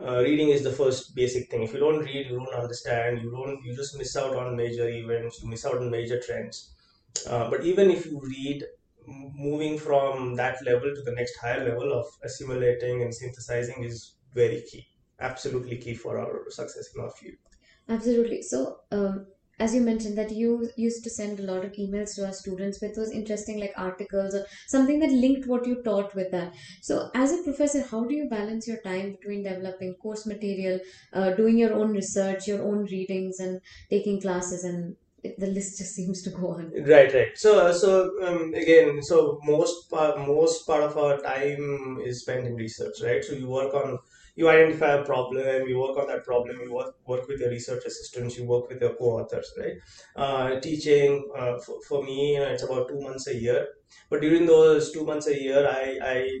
Uh, 0.00 0.20
reading 0.22 0.50
is 0.50 0.62
the 0.64 0.72
first 0.72 1.14
basic 1.14 1.50
thing. 1.50 1.62
If 1.62 1.72
you 1.74 1.80
don't 1.80 2.04
read 2.04 2.26
you 2.30 2.38
don't 2.38 2.54
understand. 2.54 3.22
You 3.22 3.30
don't 3.30 3.62
you 3.64 3.74
just 3.76 3.98
miss 3.98 4.16
out 4.16 4.36
on 4.36 4.56
major 4.56 4.88
events. 4.88 5.42
You 5.42 5.48
miss 5.50 5.66
out 5.66 5.78
on 5.78 5.90
major 5.90 6.20
trends 6.20 6.74
uh, 7.28 7.50
but 7.50 7.64
even 7.64 7.90
if 7.90 8.06
you 8.06 8.20
read 8.22 8.64
moving 9.06 9.78
from 9.78 10.34
that 10.36 10.62
level 10.64 10.94
to 10.94 11.02
the 11.02 11.12
next 11.12 11.36
higher 11.40 11.64
level 11.64 11.92
of 11.92 12.06
assimilating 12.22 13.02
and 13.02 13.14
synthesizing 13.14 13.82
is 13.82 14.16
very 14.32 14.62
key 14.70 14.86
absolutely 15.20 15.76
key 15.78 15.94
for 15.94 16.18
our 16.18 16.48
success 16.50 16.88
in 16.94 17.02
our 17.02 17.10
field. 17.10 17.36
Absolutely. 17.88 18.42
So 18.42 18.80
um, 18.90 19.26
as 19.58 19.74
you 19.74 19.82
mentioned 19.82 20.16
that 20.16 20.30
you 20.30 20.70
used 20.76 21.04
to 21.04 21.10
send 21.10 21.38
a 21.38 21.42
lot 21.42 21.64
of 21.64 21.72
emails 21.72 22.14
to 22.14 22.24
our 22.24 22.32
students 22.32 22.80
with 22.80 22.94
those 22.94 23.10
interesting 23.10 23.58
like 23.60 23.72
articles 23.76 24.34
or 24.34 24.46
something 24.68 24.98
that 25.00 25.10
linked 25.10 25.46
what 25.46 25.66
you 25.66 25.82
taught 25.82 26.14
with 26.14 26.30
that. 26.30 26.54
So 26.82 27.10
as 27.14 27.32
a 27.32 27.42
professor 27.42 27.82
how 27.82 28.04
do 28.06 28.14
you 28.14 28.28
balance 28.28 28.66
your 28.66 28.80
time 28.82 29.12
between 29.12 29.42
developing 29.42 29.94
course 29.96 30.26
material 30.26 30.80
uh, 31.12 31.32
doing 31.34 31.58
your 31.58 31.74
own 31.74 31.90
research 31.92 32.46
your 32.46 32.62
own 32.62 32.84
readings 32.84 33.38
and 33.40 33.60
taking 33.90 34.20
classes 34.20 34.64
and 34.64 34.96
the 35.22 35.46
list 35.46 35.78
just 35.78 35.94
seems 35.94 36.22
to 36.22 36.30
go 36.30 36.48
on. 36.48 36.72
Right 36.86 37.12
right. 37.12 37.36
So 37.36 37.72
so 37.72 37.90
um, 38.26 38.54
again 38.54 39.02
so 39.02 39.38
most 39.44 39.90
part 39.90 40.18
most 40.18 40.66
part 40.66 40.82
of 40.82 40.96
our 40.96 41.18
time 41.18 42.00
is 42.04 42.22
spent 42.22 42.46
in 42.46 42.54
research 42.54 42.96
right? 43.02 43.22
So 43.24 43.34
you 43.34 43.48
work 43.48 43.74
on 43.74 43.98
you 44.36 44.48
identify 44.48 44.92
a 44.94 45.04
problem 45.04 45.66
you 45.68 45.78
work 45.78 45.96
on 45.98 46.06
that 46.08 46.24
problem 46.24 46.60
you 46.60 46.72
work, 46.72 46.94
work 47.06 47.26
with 47.28 47.40
your 47.40 47.50
research 47.50 47.84
assistants 47.84 48.38
you 48.38 48.46
work 48.46 48.68
with 48.68 48.80
your 48.80 48.94
co-authors 48.94 49.52
right? 49.58 49.76
Uh, 50.16 50.60
teaching 50.60 51.28
uh, 51.36 51.58
for, 51.58 51.76
for 51.88 52.02
me 52.02 52.34
you 52.34 52.40
know, 52.40 52.46
it's 52.48 52.62
about 52.62 52.88
two 52.88 53.00
months 53.00 53.26
a 53.26 53.34
year. 53.34 53.66
But 54.08 54.20
during 54.22 54.46
those 54.46 54.92
two 54.92 55.04
months 55.04 55.26
a 55.26 55.38
year 55.40 55.66
i 55.68 55.98
i 56.14 56.40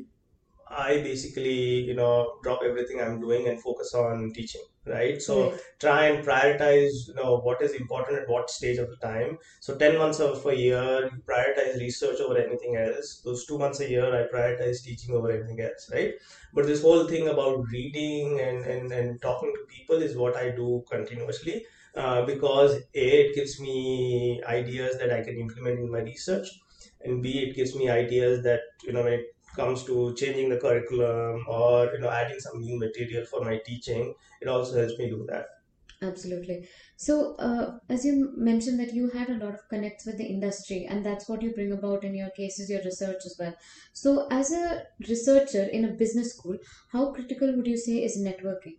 I 0.70 1.02
basically, 1.02 1.80
you 1.88 1.94
know, 1.94 2.38
drop 2.42 2.60
everything 2.64 3.00
I'm 3.00 3.20
doing 3.20 3.46
and 3.48 3.60
focus 3.60 3.92
on 3.94 4.32
teaching, 4.32 4.62
right? 4.86 5.20
So 5.20 5.52
right 5.52 5.60
try 5.78 6.06
and 6.06 6.24
prioritize, 6.26 7.08
you 7.08 7.14
know, 7.14 7.38
what 7.38 7.62
is 7.62 7.72
important 7.72 8.18
at 8.18 8.28
what 8.28 8.50
stage 8.50 8.78
of 8.78 8.88
the 8.90 8.96
time. 8.96 9.38
So 9.60 9.76
10 9.76 9.98
months 9.98 10.20
of 10.20 10.44
a 10.46 10.56
year, 10.56 11.10
you 11.12 11.22
prioritize 11.22 11.78
research 11.78 12.20
over 12.20 12.36
anything 12.38 12.76
else. 12.76 13.20
Those 13.24 13.46
two 13.46 13.58
months 13.58 13.80
a 13.80 13.88
year, 13.88 14.06
I 14.06 14.26
prioritize 14.34 14.82
teaching 14.82 15.14
over 15.14 15.30
anything 15.30 15.60
else, 15.60 15.90
right? 15.92 16.14
But 16.52 16.66
this 16.66 16.82
whole 16.82 17.06
thing 17.08 17.28
about 17.28 17.64
reading 17.72 18.40
and, 18.40 18.64
and, 18.64 18.92
and 18.92 19.20
talking 19.22 19.52
to 19.54 19.66
people 19.68 19.96
is 20.02 20.16
what 20.16 20.36
I 20.36 20.50
do 20.50 20.84
continuously. 20.90 21.66
Uh, 21.94 22.24
because 22.24 22.76
A, 22.94 23.26
it 23.26 23.34
gives 23.34 23.60
me 23.60 24.40
ideas 24.44 24.98
that 24.98 25.12
I 25.12 25.22
can 25.22 25.36
implement 25.36 25.80
in 25.80 25.90
my 25.90 26.00
research, 26.00 26.46
and 27.00 27.22
B, 27.22 27.40
it 27.40 27.54
gives 27.54 27.74
me 27.74 27.88
ideas 27.88 28.42
that, 28.44 28.60
you 28.84 28.92
know, 28.92 29.02
when 29.02 29.14
it 29.14 29.34
comes 29.54 29.84
to 29.84 30.14
changing 30.16 30.48
the 30.48 30.58
curriculum 30.58 31.44
or 31.48 31.92
you 31.92 31.98
know 32.00 32.10
adding 32.10 32.38
some 32.40 32.60
new 32.60 32.78
material 32.78 33.24
for 33.26 33.42
my 33.44 33.58
teaching 33.64 34.14
it 34.40 34.48
also 34.48 34.78
helps 34.78 34.98
me 34.98 35.08
do 35.10 35.24
that 35.28 35.46
Absolutely. 36.02 36.68
So, 36.96 37.36
uh, 37.36 37.78
as 37.88 38.04
you 38.04 38.34
mentioned 38.36 38.78
that 38.80 38.92
you 38.92 39.08
had 39.10 39.30
a 39.30 39.38
lot 39.38 39.54
of 39.54 39.66
connects 39.68 40.04
with 40.04 40.18
the 40.18 40.26
industry, 40.26 40.84
and 40.84 41.04
that's 41.06 41.26
what 41.28 41.40
you 41.42 41.52
bring 41.54 41.72
about 41.72 42.04
in 42.04 42.14
your 42.14 42.28
cases, 42.30 42.68
your 42.68 42.82
research 42.82 43.24
as 43.24 43.36
well. 43.38 43.54
So, 43.94 44.26
as 44.30 44.50
a 44.52 44.86
researcher 45.08 45.62
in 45.64 45.84
a 45.86 45.92
business 45.94 46.34
school, 46.34 46.58
how 46.88 47.12
critical 47.14 47.54
would 47.56 47.66
you 47.66 47.76
say 47.78 48.02
is 48.04 48.18
networking? 48.18 48.76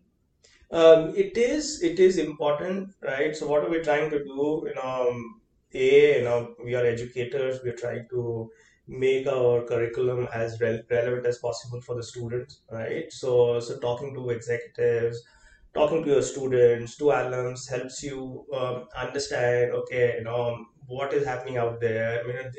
um, 0.72 1.14
it 1.16 1.38
is 1.38 1.82
it 1.84 2.00
is 2.00 2.18
important 2.18 2.90
right 3.02 3.36
so 3.36 3.48
what 3.48 3.64
are 3.64 3.70
we 3.70 3.82
trying 3.82 4.10
to 4.10 4.20
do 4.24 4.64
you 4.68 4.74
know 4.76 5.10
um, 5.10 5.42
a 5.74 6.18
you 6.20 6.24
know 6.24 6.56
we 6.64 6.76
are 6.76 6.86
educators 6.86 7.60
we're 7.64 7.76
trying 7.84 8.06
to 8.10 8.50
make 8.92 9.28
our 9.28 9.64
curriculum 9.66 10.28
as 10.34 10.60
rel- 10.62 10.82
relevant 10.90 11.26
as 11.26 11.38
possible 11.40 11.82
for 11.82 11.96
the 11.96 12.04
students 12.04 12.62
right? 12.72 13.12
So 13.12 13.60
so 13.60 13.80
talking 13.80 14.14
to 14.16 14.30
executives 14.32 15.24
talking 15.74 16.04
to 16.04 16.10
your 16.10 16.22
students 16.22 16.98
to 16.98 17.06
alums 17.06 17.70
helps 17.70 18.04
you 18.04 18.46
um, 18.54 18.88
understand 18.96 19.72
okay 19.72 20.18
you 20.18 20.24
know 20.24 20.66
what 20.88 21.14
is 21.14 21.26
happening 21.26 21.58
out 21.58 21.80
there. 21.80 22.22
I 22.22 22.28
mean, 22.28 22.36
it 22.38 22.56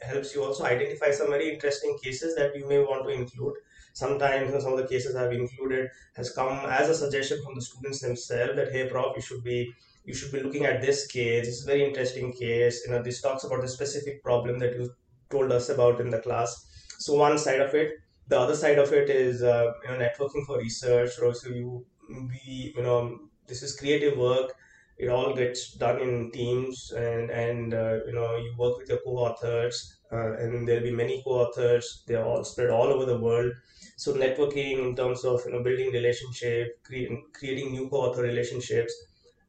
helps 0.00 0.34
you 0.34 0.42
also 0.42 0.64
identify 0.64 1.10
some 1.10 1.28
very 1.28 1.52
interesting 1.52 1.98
cases 2.02 2.34
that 2.36 2.54
you 2.56 2.66
may 2.66 2.78
want 2.78 3.04
to 3.04 3.10
include. 3.10 3.56
Sometimes 3.92 4.48
you 4.48 4.54
know, 4.54 4.60
some 4.60 4.72
of 4.72 4.78
the 4.78 4.88
cases 4.88 5.14
i've 5.14 5.32
included 5.32 5.88
has 6.14 6.32
come 6.32 6.64
as 6.66 6.88
a 6.88 6.94
suggestion 6.94 7.42
from 7.44 7.54
the 7.54 7.60
students 7.62 8.00
themselves 8.00 8.56
that 8.56 8.72
hey 8.72 8.88
prof 8.88 9.12
you 9.16 9.22
should 9.22 9.44
be 9.44 9.72
you 10.04 10.14
should 10.14 10.32
be 10.32 10.40
looking 10.40 10.64
at 10.64 10.80
this 10.82 11.06
case. 11.06 11.46
It's 11.48 11.62
a 11.62 11.66
very 11.66 11.84
interesting 11.84 12.32
case. 12.32 12.82
You 12.84 12.92
know 12.92 13.02
this 13.02 13.20
talks 13.20 13.44
about 13.44 13.60
the 13.62 13.68
specific 13.68 14.22
problem 14.22 14.58
that 14.60 14.74
you 14.74 14.94
told 15.34 15.52
us 15.52 15.68
about 15.68 16.00
in 16.00 16.10
the 16.10 16.20
class. 16.28 16.54
So 16.98 17.14
one 17.14 17.38
side 17.38 17.60
of 17.60 17.74
it 17.74 17.92
the 18.26 18.38
other 18.38 18.54
side 18.54 18.78
of 18.78 18.90
it 18.92 19.10
is 19.10 19.42
uh, 19.42 19.70
you 19.82 19.88
know 19.90 19.98
networking 20.04 20.44
for 20.46 20.56
research 20.58 21.10
so 21.18 21.32
you 21.48 21.84
we 22.08 22.72
you 22.76 22.82
know 22.82 23.18
this 23.46 23.62
is 23.62 23.76
creative 23.78 24.16
work. 24.18 24.50
It 24.96 25.08
all 25.08 25.34
gets 25.34 25.74
done 25.76 26.00
in 26.00 26.30
teams 26.32 26.90
and 26.96 27.30
and 27.30 27.74
uh, 27.74 27.98
you 28.06 28.12
know 28.12 28.36
you 28.36 28.54
work 28.58 28.76
with 28.78 28.88
your 28.88 29.00
co-authors 29.04 29.76
uh, 30.12 30.32
and 30.42 30.66
there'll 30.68 30.82
be 30.82 30.92
many 31.02 31.20
co-authors. 31.24 32.04
They're 32.06 32.24
all 32.24 32.44
spread 32.44 32.70
all 32.70 32.88
over 32.94 33.04
the 33.04 33.18
world. 33.20 33.52
So 33.96 34.12
networking 34.14 34.78
in 34.86 34.94
terms 34.96 35.24
of 35.24 35.40
you 35.44 35.52
know 35.52 35.62
building 35.62 35.90
relationship 35.92 36.68
creating 36.84 37.22
creating 37.34 37.72
new 37.72 37.88
co-author 37.88 38.22
relationships 38.22 38.94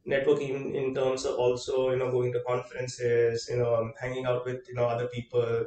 networking 0.08 0.74
in, 0.74 0.94
terms 0.94 1.26
of 1.26 1.36
also 1.36 1.92
you 1.92 1.98
know 1.98 2.12
going 2.12 2.32
to 2.32 2.42
conferences 2.48 3.48
you 3.50 3.58
know 3.58 3.92
hanging 4.00 4.26
out 4.26 4.46
with 4.46 4.68
you 4.68 4.76
know 4.76 4.86
other 4.86 5.08
people. 5.08 5.66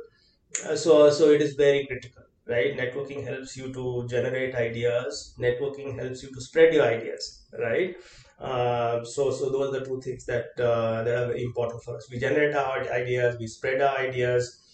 Uh, 0.64 0.76
so 0.76 1.10
so 1.10 1.30
it 1.30 1.42
is 1.42 1.54
very 1.54 1.86
critical 1.86 2.22
right? 2.48 2.76
Networking 2.76 3.24
helps 3.24 3.56
you 3.56 3.72
to 3.72 4.06
generate 4.08 4.54
ideas. 4.54 5.34
Networking 5.38 5.98
helps 5.98 6.22
you 6.22 6.30
to 6.32 6.40
spread 6.40 6.72
your 6.72 6.84
ideas 6.84 7.46
right? 7.58 7.94
Uh, 8.40 9.04
so 9.04 9.30
so 9.30 9.50
those 9.50 9.68
are 9.68 9.80
the 9.80 9.84
two 9.84 10.00
things 10.00 10.24
that 10.26 10.46
uh, 10.60 11.02
that 11.02 11.30
are 11.30 11.34
important 11.34 11.82
for 11.82 11.96
us. 11.96 12.08
We 12.10 12.18
generate 12.18 12.54
our 12.54 12.80
ideas 12.92 13.36
we 13.38 13.46
spread 13.46 13.80
our 13.80 13.98
ideas. 13.98 14.64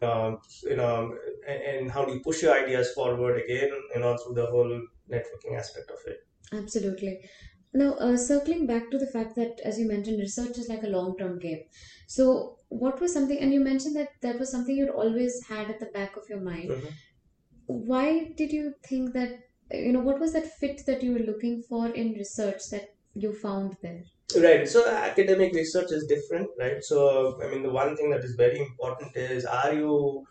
Um, 0.00 0.38
you 0.62 0.76
know 0.76 1.12
and, 1.48 1.62
and 1.62 1.90
how 1.90 2.04
do 2.04 2.12
you 2.12 2.20
push 2.20 2.42
your 2.42 2.54
ideas 2.54 2.92
forward? 2.92 3.42
Again 3.42 3.70
you 3.94 4.00
know 4.00 4.16
through 4.16 4.34
the 4.34 4.46
whole 4.46 4.80
networking 5.10 5.58
aspect 5.58 5.90
of 5.90 5.98
it. 6.06 6.20
Absolutely. 6.52 7.18
Now, 7.72 7.94
uh, 7.94 8.16
circling 8.16 8.66
back 8.66 8.90
to 8.90 8.98
the 8.98 9.06
fact 9.06 9.34
that, 9.36 9.60
as 9.64 9.78
you 9.78 9.86
mentioned, 9.86 10.18
research 10.20 10.58
is 10.58 10.68
like 10.68 10.82
a 10.82 10.88
long-term 10.88 11.38
game. 11.38 11.62
So, 12.08 12.56
what 12.68 13.00
was 13.00 13.12
something, 13.12 13.38
and 13.38 13.52
you 13.52 13.60
mentioned 13.60 13.96
that 13.96 14.08
that 14.22 14.38
was 14.38 14.50
something 14.50 14.76
you'd 14.76 14.90
always 14.90 15.40
had 15.48 15.70
at 15.70 15.78
the 15.80 15.90
back 15.94 16.16
of 16.16 16.24
your 16.28 16.40
mind. 16.40 16.70
Mhm. 16.70 16.88
Why 17.66 18.32
did 18.36 18.52
you 18.52 18.74
think 18.88 19.12
that, 19.14 19.38
you 19.72 19.92
know, 19.92 20.00
what 20.00 20.18
was 20.20 20.32
that 20.32 20.46
fit 20.60 20.82
that 20.86 21.02
you 21.04 21.12
were 21.12 21.20
looking 21.20 21.62
for 21.68 21.88
in 21.88 22.14
research 22.14 22.62
that 22.70 22.88
you 23.14 23.32
found 23.32 23.76
there? 23.82 24.02
Right. 24.36 24.68
So 24.68 24.86
academic 24.86 25.54
research 25.54 25.86
is 25.90 26.04
different, 26.06 26.48
right? 26.58 26.82
So 26.82 27.40
I 27.42 27.48
mean, 27.50 27.62
the 27.62 27.70
one 27.70 27.96
thing 27.96 28.10
that 28.10 28.22
is 28.24 28.34
very 28.36 28.58
important 28.58 29.16
is 29.16 29.44
are 29.46 29.72
you 29.72 30.22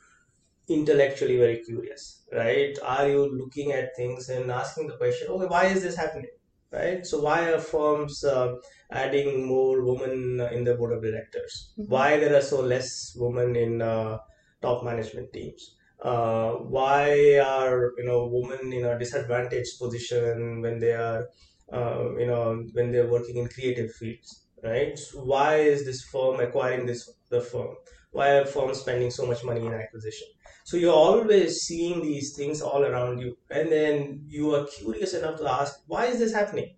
intellectually 0.70 1.38
very 1.38 1.62
curious, 1.66 2.26
right? 2.34 2.78
Are 2.84 3.10
you 3.10 3.22
looking 3.42 3.72
at 3.74 3.90
things 3.98 4.30
and 4.30 4.52
asking 4.52 4.88
the 4.88 4.98
question, 4.98 5.30
okay, 5.30 5.48
why 5.48 5.66
is 5.68 5.84
this 5.84 5.96
happening, 5.96 6.32
right? 6.72 7.06
So 7.06 7.22
why 7.22 7.52
are 7.52 7.60
firms 7.60 8.24
uh, 8.24 8.56
adding 8.92 9.46
more 9.48 9.84
women 9.86 10.40
in 10.52 10.64
the 10.64 10.76
board 10.76 10.94
of 10.94 11.04
directors? 11.04 11.74
Mm-hmm. 11.80 11.92
Why 11.92 12.18
there 12.18 12.36
are 12.36 12.42
so 12.42 12.62
less 12.62 13.14
women 13.16 13.56
in 13.56 13.82
uh, 13.82 14.18
top 14.62 14.84
management 14.84 15.32
teams? 15.34 15.76
Uh, 16.02 16.52
why 16.52 17.40
are 17.40 17.92
you 17.98 18.06
know 18.06 18.30
women 18.32 18.72
in 18.72 18.86
a 18.86 19.00
disadvantaged 19.00 19.80
position 19.80 20.62
when 20.62 20.78
they 20.78 20.92
are 20.92 21.28
uh, 21.74 22.16
you 22.20 22.28
know 22.28 22.64
when 22.74 22.92
they're 22.92 23.10
working 23.10 23.38
in 23.38 23.48
creative 23.48 23.92
fields, 23.94 24.44
right? 24.64 24.98
So 24.98 25.24
why 25.24 25.56
is 25.58 25.86
this 25.86 26.04
firm 26.04 26.40
acquiring 26.40 26.86
this 26.86 27.10
the 27.30 27.42
firm? 27.42 27.76
Why 28.12 28.30
are 28.38 28.46
firms 28.46 28.80
spending 28.80 29.12
so 29.12 29.26
much 29.26 29.44
money 29.44 29.66
in 29.66 29.74
acquisition? 29.74 30.28
So 30.70 30.78
you're 30.78 30.94
always 31.08 31.62
seeing 31.68 32.02
these 32.02 32.36
things 32.38 32.62
all 32.62 32.84
around 32.84 33.20
you, 33.20 33.38
and 33.50 33.72
then 33.72 33.96
you 34.38 34.54
are 34.56 34.66
curious 34.78 35.14
enough 35.14 35.38
to 35.40 35.48
ask, 35.60 35.80
why 35.88 36.06
is 36.08 36.20
this 36.20 36.34
happening? 36.34 36.70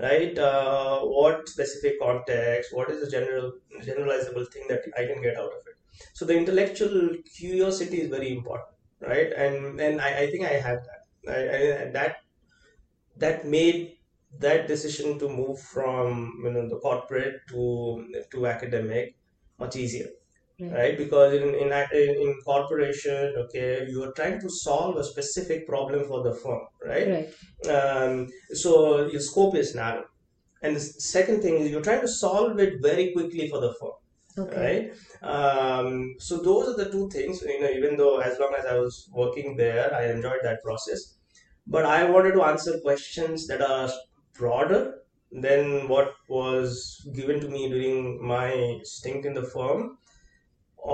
right? 0.00 0.38
Uh, 0.38 1.00
what 1.02 1.48
specific 1.48 2.00
context? 2.00 2.70
What 2.74 2.90
is 2.90 3.00
the 3.04 3.10
general 3.10 3.52
generalizable 3.88 4.46
thing 4.52 4.66
that 4.68 4.82
I 4.96 5.06
can 5.06 5.22
get 5.22 5.36
out 5.36 5.52
of 5.58 5.62
it? 5.70 5.76
So 6.14 6.24
the 6.24 6.36
intellectual 6.36 7.10
curiosity 7.36 8.02
is 8.02 8.10
very 8.10 8.30
important, 8.38 8.76
right? 9.00 9.32
And 9.44 9.80
and 9.80 10.00
I, 10.00 10.10
I 10.22 10.26
think 10.30 10.44
I 10.44 10.54
have 10.68 10.80
that. 10.90 11.02
I, 11.36 11.40
I, 11.88 11.90
that 11.98 12.16
that 13.16 13.46
made 13.46 13.98
that 14.38 14.66
decision 14.68 15.18
to 15.18 15.28
move 15.28 15.58
from 15.60 16.40
you 16.44 16.50
know 16.50 16.68
the 16.68 16.78
corporate 16.80 17.36
to 17.48 17.62
to 18.32 18.46
academic 18.46 19.16
much 19.58 19.76
easier 19.76 20.10
Right. 20.58 20.72
right 20.72 20.96
because 20.98 21.34
in 21.34 21.48
in 21.62 21.70
in 22.02 22.10
in 22.26 22.30
corporation 22.44 23.34
okay 23.42 23.86
you 23.90 24.02
are 24.04 24.12
trying 24.12 24.40
to 24.40 24.48
solve 24.48 24.96
a 24.96 25.04
specific 25.04 25.66
problem 25.68 26.06
for 26.10 26.22
the 26.26 26.34
firm 26.42 26.62
right 26.92 27.10
Right. 27.14 27.28
um, 27.76 28.26
so 28.62 29.06
your 29.06 29.20
scope 29.20 29.54
is 29.54 29.74
narrow 29.74 30.04
and 30.62 30.76
the 30.76 30.80
second 30.80 31.42
thing 31.42 31.56
is 31.58 31.70
you're 31.70 31.82
trying 31.88 32.00
to 32.02 32.08
solve 32.08 32.58
it 32.60 32.74
very 32.82 33.12
quickly 33.12 33.48
for 33.48 33.60
the 33.60 33.74
firm 33.80 33.96
Okay. 34.38 34.56
right 34.64 34.84
um, 35.34 36.14
so 36.18 36.38
those 36.42 36.68
are 36.70 36.76
the 36.82 36.90
two 36.90 37.08
things 37.10 37.42
you 37.42 37.60
know 37.60 37.70
even 37.70 37.96
though 37.96 38.18
as 38.18 38.38
long 38.38 38.54
as 38.58 38.66
i 38.66 38.76
was 38.78 38.94
working 39.22 39.56
there 39.56 39.86
i 39.94 40.04
enjoyed 40.16 40.42
that 40.42 40.60
process 40.64 41.00
but 41.66 41.84
i 41.86 42.00
wanted 42.10 42.32
to 42.32 42.42
answer 42.42 42.78
questions 42.80 43.46
that 43.48 43.62
are 43.62 43.90
broader 44.38 44.82
than 45.30 45.88
what 45.88 46.12
was 46.28 46.74
given 47.14 47.40
to 47.40 47.48
me 47.48 47.68
during 47.68 48.00
my 48.34 48.78
stint 48.84 49.24
in 49.24 49.34
the 49.34 49.46
firm 49.54 49.96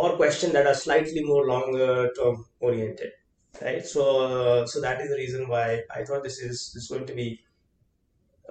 or 0.00 0.16
questions 0.16 0.52
that 0.52 0.66
are 0.66 0.75
slightly 0.75 1.22
more 1.30 1.46
longer 1.46 2.11
term 2.18 2.37
oriented 2.61 3.12
right 3.62 3.84
so 3.94 4.04
uh, 4.28 4.66
so 4.66 4.80
that 4.87 5.00
is 5.00 5.11
the 5.11 5.20
reason 5.25 5.49
why 5.54 5.66
i 5.99 6.04
thought 6.04 6.22
this 6.28 6.38
is 6.50 6.70
this 6.75 6.84
is 6.84 6.88
going 6.94 7.06
to 7.06 7.14
be 7.22 7.28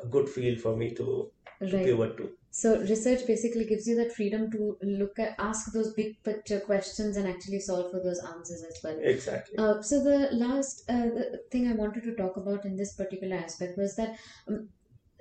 a 0.04 0.06
good 0.08 0.28
field 0.30 0.60
for 0.60 0.76
me 0.76 0.94
to, 0.94 1.32
to 1.70 1.78
Right. 1.78 1.84
pivot 1.84 2.18
to 2.18 2.38
So 2.50 2.80
research 2.82 3.26
basically 3.28 3.66
gives 3.66 3.88
you 3.88 3.96
that 3.96 4.12
freedom 4.12 4.50
to 4.52 4.76
look 4.82 5.18
at, 5.20 5.36
ask 5.40 5.72
those 5.74 5.94
big 5.94 6.16
picture 6.24 6.60
questions 6.60 7.16
and 7.16 7.28
actually 7.28 7.60
solve 7.60 7.92
for 7.92 8.02
those 8.04 8.20
answers 8.20 8.64
as 8.64 8.80
well. 8.84 9.00
exactly 9.00 9.58
Uh, 9.58 9.82
so 9.82 10.04
the 10.04 10.30
last 10.34 10.84
uh, 10.90 11.06
the 11.18 11.40
thing 11.52 11.68
I 11.68 11.74
wanted 11.74 12.04
to 12.04 12.16
talk 12.16 12.38
about 12.38 12.66
in 12.66 12.76
this 12.76 12.94
particular 12.96 13.36
aspect 13.38 13.78
was 13.78 13.96
that 13.96 14.18
um, 14.48 14.70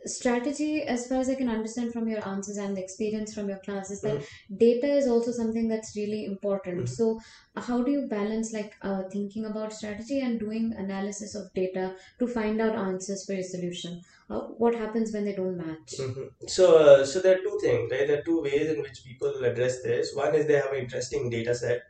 strategy, 0.05 0.83
as 0.83 1.07
far 1.09 1.19
as 1.19 1.29
I 1.29 1.35
can 1.35 1.49
understand 1.49 1.93
from 1.93 2.09
your 2.09 2.27
answers 2.27 2.57
and 2.57 2.77
the 2.77 2.83
experience 2.83 3.35
from 3.35 3.49
your 3.49 3.59
class, 3.65 3.91
is 3.91 4.01
that 4.01 4.25
data 4.57 4.87
is 4.87 5.07
also 5.07 5.33
something 5.33 5.69
that's 5.69 5.95
really 5.97 6.25
important. 6.25 6.83
Mhm. 6.83 6.89
So 6.89 7.19
how 7.57 7.83
do 7.83 7.91
you 7.91 8.07
balance 8.09 8.53
like 8.53 8.73
uh, 8.83 9.03
thinking 9.13 9.45
about 9.45 9.73
strategy 9.73 10.21
and 10.21 10.41
doing 10.41 10.73
analysis 10.77 11.35
of 11.35 11.53
data 11.55 11.97
to 12.19 12.27
find 12.27 12.61
out 12.61 12.77
answers 12.77 13.25
for 13.27 13.35
your 13.35 13.43
solution? 13.43 14.01
Uh, 14.29 14.41
what 14.65 14.75
happens 14.75 15.13
when 15.13 15.25
they 15.25 15.35
don't 15.35 15.57
match? 15.57 15.95
Mhm. 15.99 16.29
So, 16.49 16.77
uh, 16.79 17.05
so 17.05 17.21
there 17.21 17.39
are 17.39 17.43
two 17.43 17.59
things, 17.61 17.91
right? 17.91 18.07
There 18.07 18.19
are 18.21 18.23
two 18.31 18.41
ways 18.43 18.71
in 18.71 18.81
which 18.81 19.03
people 19.05 19.33
will 19.35 19.45
address 19.45 19.83
this. 19.83 20.15
One 20.15 20.35
is 20.35 20.47
they 20.47 20.55
have 20.65 20.73
an 20.73 20.79
interesting 20.87 21.31
data 21.31 21.55
set 21.55 21.81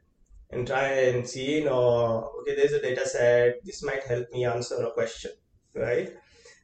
and 0.50 0.66
try 0.66 0.88
and 1.10 1.28
see, 1.28 1.58
you 1.58 1.64
know, 1.64 2.30
okay, 2.40 2.54
there's 2.56 2.72
a 2.72 2.80
data 2.80 3.06
set, 3.08 3.54
this 3.64 3.82
might 3.82 4.02
help 4.04 4.26
me 4.32 4.44
answer 4.44 4.76
a 4.82 4.92
question, 4.92 5.32
right? 5.74 6.10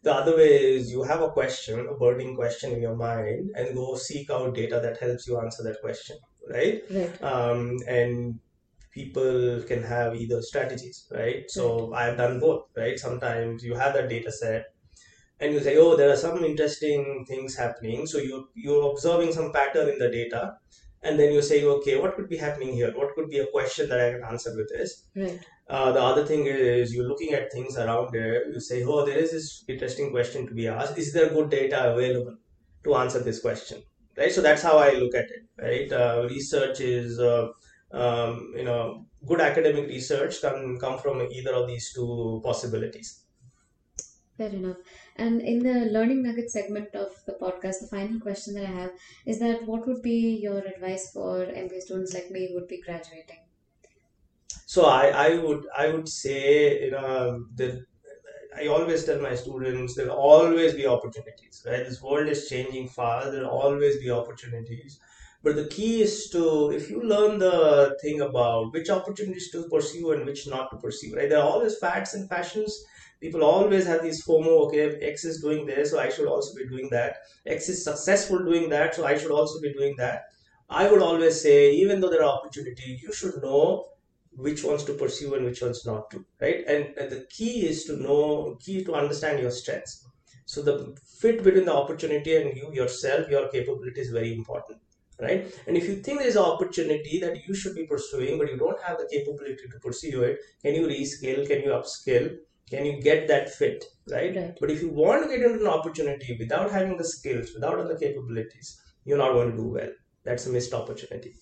The 0.06 0.14
other 0.14 0.36
way 0.36 0.50
is 0.64 0.92
you 0.92 1.02
have 1.02 1.20
a 1.20 1.30
question, 1.30 1.80
a 1.90 1.94
burning 1.94 2.36
question 2.36 2.72
in 2.72 2.80
your 2.80 2.94
mind, 2.94 3.50
and 3.56 3.74
go 3.74 3.96
seek 3.96 4.30
out 4.30 4.54
data 4.54 4.78
that 4.80 4.98
helps 4.98 5.26
you 5.26 5.40
answer 5.40 5.64
that 5.64 5.80
question, 5.80 6.16
right? 6.48 6.80
Right. 6.88 7.22
Um, 7.22 7.78
and 7.88 8.38
people 8.92 9.64
can 9.66 9.82
have 9.82 10.14
either 10.14 10.40
strategies, 10.42 11.08
right? 11.10 11.42
So 11.48 11.92
I've 11.92 12.16
done 12.16 12.38
both, 12.38 12.66
right? 12.76 12.96
Sometimes 12.96 13.64
you 13.64 13.74
have 13.74 13.94
that 13.94 14.08
data 14.08 14.30
set 14.30 14.66
and 15.40 15.52
you 15.52 15.58
say, 15.58 15.76
oh, 15.76 15.96
there 15.96 16.12
are 16.12 16.22
some 16.24 16.44
interesting 16.44 17.24
things 17.26 17.56
happening. 17.56 18.06
So 18.06 18.18
you 18.18 18.48
you're 18.54 18.88
observing 18.92 19.32
some 19.32 19.50
pattern 19.50 19.88
in 19.88 19.98
the 19.98 20.08
data, 20.08 20.54
and 21.02 21.18
then 21.18 21.32
you 21.32 21.42
say, 21.42 21.64
okay, 21.64 21.98
what 21.98 22.14
could 22.14 22.28
be 22.28 22.36
happening 22.36 22.72
here? 22.74 22.92
What 22.94 23.16
could 23.16 23.28
be 23.28 23.40
a 23.40 23.50
question 23.58 23.88
that 23.88 24.00
I 24.00 24.12
can 24.12 24.22
answer 24.22 24.54
with 24.56 24.68
this? 24.68 25.02
Right. 25.16 25.40
Uh, 25.68 25.90
the 25.90 26.00
other 26.00 26.24
thing 26.24 26.46
is 26.46 26.94
you're 26.94 27.08
looking 27.08 27.32
at 27.32 27.52
things 27.52 27.76
around 27.76 28.12
there. 28.12 28.48
You 28.48 28.60
say, 28.60 28.84
oh, 28.84 29.04
there 29.04 29.18
is 29.18 29.32
this 29.32 29.64
interesting 29.66 30.10
question 30.10 30.46
to 30.46 30.54
be 30.54 30.68
asked. 30.68 30.96
Is 30.96 31.12
there 31.12 31.28
good 31.28 31.50
data 31.50 31.92
available 31.92 32.36
to 32.84 32.94
answer 32.94 33.18
this 33.18 33.40
question? 33.40 33.82
Right. 34.16 34.32
So 34.32 34.40
that's 34.42 34.62
how 34.62 34.78
I 34.78 34.92
look 34.92 35.14
at 35.14 35.26
it. 35.30 35.42
Right. 35.60 35.92
Uh, 35.92 36.26
research 36.30 36.80
is, 36.80 37.18
uh, 37.18 37.48
um, 37.92 38.52
you 38.56 38.64
know, 38.64 39.06
good 39.26 39.40
academic 39.40 39.88
research 39.88 40.40
can 40.40 40.78
come 40.78 40.98
from 40.98 41.20
either 41.20 41.52
of 41.52 41.66
these 41.66 41.92
two 41.92 42.40
possibilities. 42.44 43.22
Fair 44.36 44.50
enough. 44.50 44.76
And 45.16 45.40
in 45.40 45.60
the 45.60 45.86
learning 45.86 46.22
nugget 46.22 46.50
segment 46.50 46.94
of 46.94 47.08
the 47.26 47.32
podcast, 47.32 47.80
the 47.80 47.88
final 47.90 48.20
question 48.20 48.54
that 48.54 48.66
I 48.66 48.80
have 48.82 48.90
is 49.24 49.38
that 49.40 49.66
what 49.66 49.86
would 49.86 50.02
be 50.02 50.38
your 50.42 50.58
advice 50.58 51.10
for 51.12 51.46
MBA 51.46 51.80
students 51.80 52.14
like 52.14 52.30
me 52.30 52.48
who 52.48 52.54
would 52.54 52.68
be 52.68 52.82
graduating? 52.82 53.45
So 54.66 54.84
I, 54.86 55.08
I 55.28 55.38
would 55.38 55.66
I 55.78 55.90
would 55.90 56.08
say 56.08 56.84
you 56.84 56.92
know 56.92 57.46
that 57.56 57.84
I 58.56 58.66
always 58.68 59.04
tell 59.04 59.20
my 59.20 59.34
students 59.34 59.94
there'll 59.94 60.16
always 60.16 60.74
be 60.74 60.86
opportunities, 60.86 61.62
right? 61.66 61.84
This 61.84 62.02
world 62.02 62.28
is 62.28 62.48
changing 62.48 62.88
fast. 62.88 63.32
There'll 63.32 63.50
always 63.50 63.98
be 63.98 64.10
opportunities. 64.10 64.98
But 65.42 65.56
the 65.56 65.68
key 65.68 66.02
is 66.02 66.28
to 66.30 66.70
if 66.72 66.90
you 66.90 67.02
learn 67.02 67.38
the 67.38 67.96
thing 68.02 68.20
about 68.22 68.72
which 68.72 68.90
opportunities 68.90 69.50
to 69.52 69.68
pursue 69.68 70.12
and 70.12 70.24
which 70.26 70.46
not 70.48 70.70
to 70.72 70.78
pursue, 70.78 71.14
right? 71.14 71.28
There 71.28 71.38
are 71.38 71.48
always 71.50 71.78
fads 71.78 72.14
and 72.14 72.28
fashions. 72.28 72.74
People 73.20 73.44
always 73.44 73.86
have 73.86 74.02
these 74.02 74.24
FOMO, 74.24 74.66
okay, 74.66 74.96
X 75.00 75.24
is 75.24 75.40
doing 75.40 75.66
this, 75.66 75.90
so 75.90 75.98
I 75.98 76.08
should 76.10 76.28
also 76.28 76.54
be 76.54 76.68
doing 76.68 76.88
that. 76.90 77.16
X 77.46 77.68
is 77.68 77.84
successful 77.84 78.38
doing 78.44 78.68
that, 78.70 78.94
so 78.94 79.06
I 79.06 79.16
should 79.16 79.30
also 79.30 79.60
be 79.60 79.72
doing 79.72 79.94
that. 79.98 80.22
I 80.68 80.90
would 80.90 81.00
always 81.00 81.40
say, 81.40 81.72
even 81.72 82.00
though 82.00 82.10
there 82.10 82.24
are 82.24 82.38
opportunities, 82.38 83.02
you 83.02 83.12
should 83.12 83.36
know 83.42 83.86
which 84.36 84.64
ones 84.64 84.84
to 84.84 84.92
pursue 84.94 85.34
and 85.34 85.44
which 85.44 85.62
ones 85.62 85.84
not 85.86 86.10
to 86.10 86.24
right? 86.40 86.64
And, 86.66 86.96
and 86.98 87.10
the 87.10 87.26
key 87.30 87.66
is 87.66 87.84
to 87.84 87.96
know 87.96 88.56
key 88.60 88.84
to 88.84 88.94
understand 88.94 89.40
your 89.40 89.50
strengths. 89.50 90.06
So 90.44 90.62
the 90.62 90.96
fit 91.18 91.42
between 91.42 91.64
the 91.64 91.74
opportunity 91.74 92.36
and 92.36 92.56
you 92.56 92.70
yourself 92.72 93.28
your 93.28 93.48
capability 93.48 94.00
is 94.00 94.10
very 94.10 94.32
important 94.32 94.78
right? 95.20 95.46
And 95.66 95.76
if 95.76 95.88
you 95.88 95.96
think 95.96 96.20
there's 96.20 96.36
an 96.36 96.42
opportunity 96.42 97.18
that 97.20 97.46
you 97.46 97.54
should 97.54 97.74
be 97.74 97.86
pursuing 97.86 98.38
but 98.38 98.50
you 98.50 98.58
don't 98.58 98.80
have 98.82 98.98
the 98.98 99.08
capability 99.10 99.68
to 99.70 99.78
pursue 99.80 100.22
it 100.22 100.38
can 100.62 100.74
you 100.74 100.86
rescale 100.86 101.46
can 101.46 101.62
you 101.62 101.70
upskill? 101.70 102.36
Can 102.70 102.84
you 102.84 103.00
get 103.00 103.28
that 103.28 103.48
fit 103.50 103.84
right? 104.10 104.36
Right. 104.36 104.56
but 104.60 104.70
if 104.70 104.82
you 104.82 104.90
want 104.90 105.22
to 105.22 105.28
get 105.28 105.44
into 105.44 105.60
an 105.60 105.66
opportunity 105.66 106.36
without 106.38 106.70
having 106.70 106.96
the 106.96 107.04
skills 107.04 107.52
without 107.54 107.78
other 107.78 107.96
capabilities 107.96 108.80
you're 109.04 109.18
not 109.18 109.32
going 109.32 109.52
to 109.52 109.56
do 109.56 109.68
well. 109.68 109.90
That's 110.24 110.46
a 110.46 110.50
missed 110.50 110.74
opportunity 110.74 111.34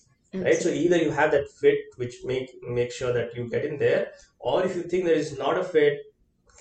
right? 0.43 0.61
So 0.61 0.69
either 0.69 0.97
you 0.97 1.11
have 1.11 1.31
that 1.31 1.47
fit 1.49 1.79
which 1.97 2.15
make 2.25 2.49
make 2.63 2.91
sure 2.91 3.13
that 3.13 3.35
you 3.35 3.49
get 3.49 3.65
in 3.65 3.77
there 3.79 4.13
or 4.39 4.63
if 4.65 4.75
you 4.75 4.83
think 4.83 5.05
there 5.05 5.15
is 5.25 5.37
not 5.37 5.57
a 5.57 5.63
fit 5.63 5.99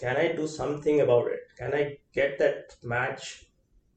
can 0.01 0.17
i 0.17 0.33
do 0.33 0.47
something 0.49 1.01
about 1.01 1.29
it? 1.29 1.41
Can 1.59 1.75
i 1.75 1.99
get 2.13 2.39
that 2.39 2.77
match 2.83 3.45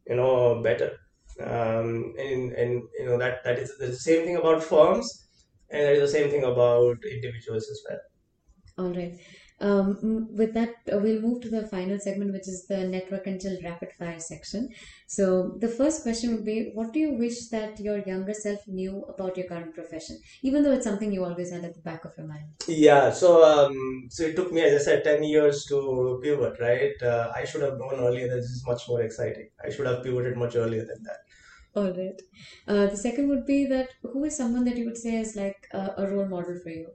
you 0.08 0.16
know 0.16 0.62
better? 0.63 0.98
Um, 1.40 2.16
and 2.18 2.54
and 2.54 2.84
you 3.00 3.06
know 3.06 3.18
that 3.20 3.44
that 3.44 3.60
is 3.60 3.78
the 3.78 3.94
same 3.96 4.26
thing 4.26 4.38
about 4.38 4.63
firms 4.63 5.08
and 5.70 5.84
that 5.84 5.94
is 5.96 6.02
the 6.12 6.18
same 6.20 6.30
thing 6.32 6.44
about 6.44 6.98
individuals 7.06 7.70
as 7.70 7.82
well. 7.90 8.00
All 8.78 8.94
right. 8.94 9.20
Um, 9.60 10.28
with 10.36 10.54
that, 10.54 10.70
uh, 10.93 11.00
we'll 11.00 11.22
move 11.22 11.41
to 11.41 11.50
the 11.50 11.67
final 11.67 12.00
segment, 12.00 12.32
which 12.32 12.48
is 12.48 12.65
the 12.70 12.84
network 12.88 13.26
until 13.28 13.58
rapid 13.63 13.89
fire 13.98 14.20
section. 14.20 14.70
So, 15.08 15.58
the 15.60 15.67
first 15.67 16.04
question 16.04 16.34
would 16.36 16.46
be 16.46 16.70
What 16.74 16.93
do 16.93 17.00
you 17.00 17.12
wish 17.13 17.48
that 17.50 17.80
your 17.80 17.98
younger 18.00 18.34
self 18.34 18.60
knew 18.67 19.04
about 19.10 19.36
your 19.38 19.48
current 19.48 19.74
profession, 19.74 20.17
even 20.43 20.63
though 20.63 20.74
it's 20.74 20.84
something 20.86 21.12
you 21.12 21.24
always 21.24 21.52
had 21.52 21.63
at 21.65 21.74
the 21.74 21.82
back 21.82 22.06
of 22.06 22.12
your 22.17 22.28
mind? 22.28 22.54
yeah 22.67 23.10
so 23.10 23.30
um 23.43 23.74
so 24.10 24.24
it 24.24 24.36
took 24.36 24.52
me 24.52 24.62
as 24.62 24.74
i 24.74 24.84
said 24.84 25.04
10 25.04 25.24
years 25.24 25.63
to 25.70 26.20
pivot 26.22 26.60
right 26.60 27.02
uh, 27.02 27.32
i 27.36 27.43
should 27.43 27.62
have 27.62 27.78
known 27.78 27.96
earlier 28.08 28.28
that 28.28 28.36
this 28.36 28.54
is 28.58 28.63
much 28.65 28.82
more 28.88 29.02
exciting 29.02 29.48
i 29.63 29.70
should 29.70 29.86
have 29.86 30.04
pivoted 30.04 30.36
much 30.36 30.56
earlier 30.56 30.84
than 30.84 31.02
that 31.04 31.20
All 31.76 31.91
right. 31.93 32.22
Uh, 32.67 32.88
the 32.88 32.98
second 32.98 33.28
would 33.30 33.46
be 33.46 33.65
that 33.65 33.93
who 34.02 34.24
is 34.26 34.36
someone 34.36 34.63
that 34.65 34.78
you 34.78 34.84
would 34.86 34.98
say 34.98 35.15
is 35.17 35.36
like 35.36 35.67
a, 35.72 35.91
a 35.98 36.08
role 36.08 36.26
model 36.28 36.56
for 36.62 36.70
you? 36.70 36.91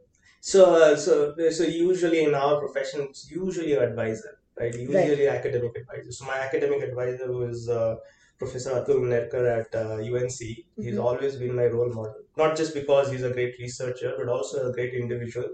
So, 0.51 0.75
uh, 0.75 0.97
so, 0.97 1.35
so 1.51 1.63
usually 1.65 2.25
in 2.25 2.35
our 2.35 2.59
profession, 2.59 3.03
it's 3.03 3.31
usually 3.31 3.75
an 3.75 3.83
advisor, 3.85 4.39
right? 4.59 4.75
Usually 4.75 5.29
academic 5.29 5.77
advisor. 5.77 6.11
So 6.11 6.25
my 6.27 6.39
academic 6.39 6.83
advisor 6.83 7.31
was 7.33 7.69
uh, 7.69 7.95
Professor 8.39 8.71
Atul 8.71 9.03
Nerkar 9.13 9.45
at 9.61 9.73
uh, 9.75 9.99
UNC. 10.01 10.67
He's 10.81 10.97
Mhm. 10.97 11.05
always 11.05 11.37
been 11.43 11.55
my 11.55 11.67
role 11.67 11.93
model, 11.99 12.23
not 12.37 12.57
just 12.57 12.75
because 12.75 13.13
he's 13.13 13.23
a 13.23 13.31
great 13.39 13.55
researcher, 13.61 14.15
but 14.19 14.29
also 14.29 14.69
a 14.69 14.73
great 14.73 14.95
individual. 14.95 15.51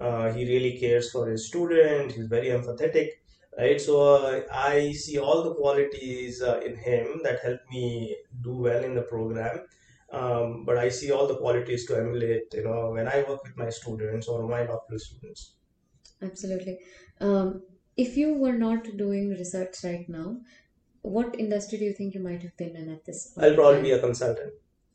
Uh, 0.00 0.32
he 0.32 0.44
really 0.52 0.78
cares 0.80 1.12
for 1.12 1.28
his 1.28 1.46
student. 1.46 2.12
He's 2.12 2.26
very 2.26 2.48
empathetic, 2.48 3.10
right? 3.56 3.80
So 3.80 3.94
uh, 4.16 4.42
I 4.52 4.92
see 4.92 5.18
all 5.18 5.44
the 5.44 5.54
qualities 5.54 6.42
uh, 6.42 6.58
in 6.66 6.74
him 6.76 7.20
that 7.22 7.38
help 7.40 7.60
me 7.70 8.16
do 8.42 8.56
well 8.68 8.82
in 8.82 8.94
the 8.94 9.02
program. 9.02 9.60
Um, 10.12 10.64
but 10.64 10.78
I 10.78 10.88
see 10.88 11.10
all 11.10 11.26
the 11.26 11.36
qualities 11.36 11.86
to 11.86 11.96
emulate, 11.96 12.52
you 12.52 12.64
know, 12.64 12.90
when 12.90 13.08
I 13.08 13.24
work 13.28 13.42
with 13.42 13.56
my 13.56 13.68
students 13.70 14.28
or 14.28 14.46
my 14.46 14.64
doctoral 14.64 14.98
students. 14.98 15.54
Absolutely. 16.22 16.78
Um, 17.20 17.62
if 17.96 18.16
you 18.16 18.34
were 18.34 18.52
not 18.52 18.96
doing 18.96 19.30
research 19.30 19.76
right 19.82 20.08
now, 20.08 20.36
what 21.02 21.38
industry 21.38 21.78
do 21.78 21.84
you 21.84 21.92
think 21.92 22.14
you 22.14 22.22
might 22.22 22.42
have 22.42 22.56
been 22.56 22.76
in 22.76 22.90
at 22.90 23.04
this 23.04 23.32
point? 23.32 23.46
I'll 23.46 23.54
probably 23.54 23.82
be 23.82 23.92
a 23.92 23.98
consultant. 23.98 24.52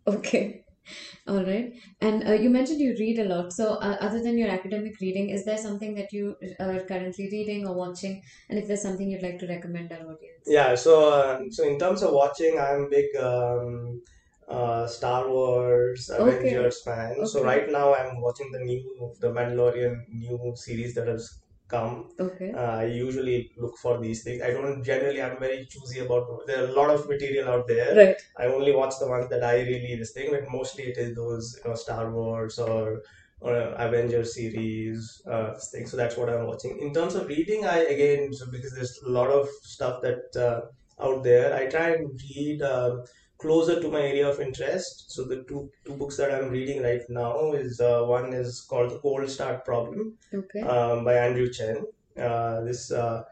Okay. 0.08 0.66
All 1.28 1.44
right. 1.44 1.74
And 2.02 2.28
uh, 2.28 2.34
you 2.34 2.50
mentioned 2.50 2.80
you 2.80 2.96
read 3.00 3.20
a 3.20 3.26
lot. 3.26 3.54
So, 3.54 3.76
uh, 3.76 3.98
other 4.02 4.22
than 4.22 4.38
your 4.38 4.50
academic 4.50 5.00
reading, 5.00 5.30
is 5.30 5.46
there 5.46 5.58
something 5.58 5.94
that 5.96 6.12
you 6.12 6.36
are 6.60 6.80
currently 6.82 7.30
reading 7.32 7.68
or 7.68 7.76
watching? 7.76 8.22
And 8.50 8.58
if 8.58 8.68
there's 8.68 8.82
something 8.82 9.10
you'd 9.10 9.22
like 9.22 9.40
to 9.40 9.48
recommend 9.48 9.92
our 9.92 10.00
audience? 10.00 10.46
Yeah, 10.48 10.76
so 10.76 11.10
uh, 11.10 11.42
so 11.52 11.68
in 11.68 11.78
terms 11.78 12.02
of 12.02 12.14
watching, 12.14 12.58
I'm 12.60 12.90
big 12.90 13.16
um, 13.18 14.02
uh, 14.50 14.88
Star 14.88 15.30
Wars 15.30 16.10
Okay. 16.12 16.38
Avengers 16.38 16.82
fan. 16.84 17.26
So 17.26 17.44
right 17.44 17.70
now 17.70 17.94
I'm 17.96 18.20
watching 18.22 18.52
the 18.52 18.60
new 18.60 19.14
The 19.20 19.30
Mandalorian 19.30 19.96
new 20.10 20.54
series 20.56 20.96
that 20.96 21.08
has 21.08 21.30
come. 21.68 22.10
Okay. 22.20 22.52
Uh, 22.52 22.78
I 22.78 22.86
usually 22.86 23.52
look 23.58 23.78
for 23.78 24.00
these 24.02 24.24
things. 24.24 24.42
I 24.42 24.52
don't 24.52 24.84
generally. 24.84 25.22
I'm 25.22 25.40
very 25.40 25.68
choosy 25.70 26.00
about. 26.00 26.26
There 26.48 26.64
are 26.64 26.68
a 26.68 26.72
lot 26.72 26.90
of 26.90 27.08
material 27.08 27.48
out 27.50 27.68
there. 27.68 27.96
Right. 27.96 28.16
I 28.38 28.46
only 28.48 28.74
watch 28.76 28.96
the 29.00 29.08
ones 29.08 29.30
that 29.30 29.44
I 29.44 29.62
really 29.62 29.96
this 29.96 30.14
thing, 30.14 30.32
but 30.32 30.50
mostly 30.50 30.86
it 30.86 30.98
is 30.98 31.16
those 31.16 31.60
you 31.64 31.70
know 31.70 31.76
Star 31.76 32.12
Wars 32.12 32.58
or 32.58 33.02
or 33.42 33.56
Avengers 33.56 34.34
series 34.36 35.22
uh, 35.30 35.54
thing. 35.72 35.88
So 35.88 35.96
that's 35.96 36.18
what 36.18 36.30
I'm 36.30 36.46
watching. 36.48 36.78
In 36.80 36.94
terms 36.94 37.16
of 37.16 37.28
reading, 37.28 37.66
I 37.66 37.80
again 37.96 38.34
so 38.34 38.50
because 38.52 38.74
there's 38.74 39.00
a 39.06 39.10
lot 39.12 39.30
of 39.30 39.48
stuff 39.64 40.02
that 40.02 40.24
uh, 40.36 40.62
out 41.04 41.24
there, 41.24 41.56
I 41.56 41.68
try 41.68 41.92
and 41.92 42.10
read 42.36 42.62
um, 42.62 43.04
closer 43.40 43.80
to 43.82 43.90
my 43.90 44.02
area 44.02 44.28
of 44.30 44.40
interest. 44.40 45.12
So 45.12 45.24
the 45.26 45.44
two 45.48 45.72
two 45.86 45.96
books 45.96 46.18
that 46.18 46.34
I'm 46.34 46.50
reading 46.50 46.82
right 46.84 47.02
now 47.10 47.54
is 47.54 47.80
uh, 47.80 48.04
one 48.04 48.34
is 48.34 48.62
called 48.70 48.92
The 48.92 49.00
Cold 49.00 49.30
Start 49.30 49.66
Problem 49.66 50.18
Okay. 50.34 50.62
um, 50.62 51.04
by 51.06 51.16
Andrew 51.16 51.50
Chen. 51.52 51.86
Uh, 52.18 52.62
this 52.62 52.92
uh, 52.92 53.24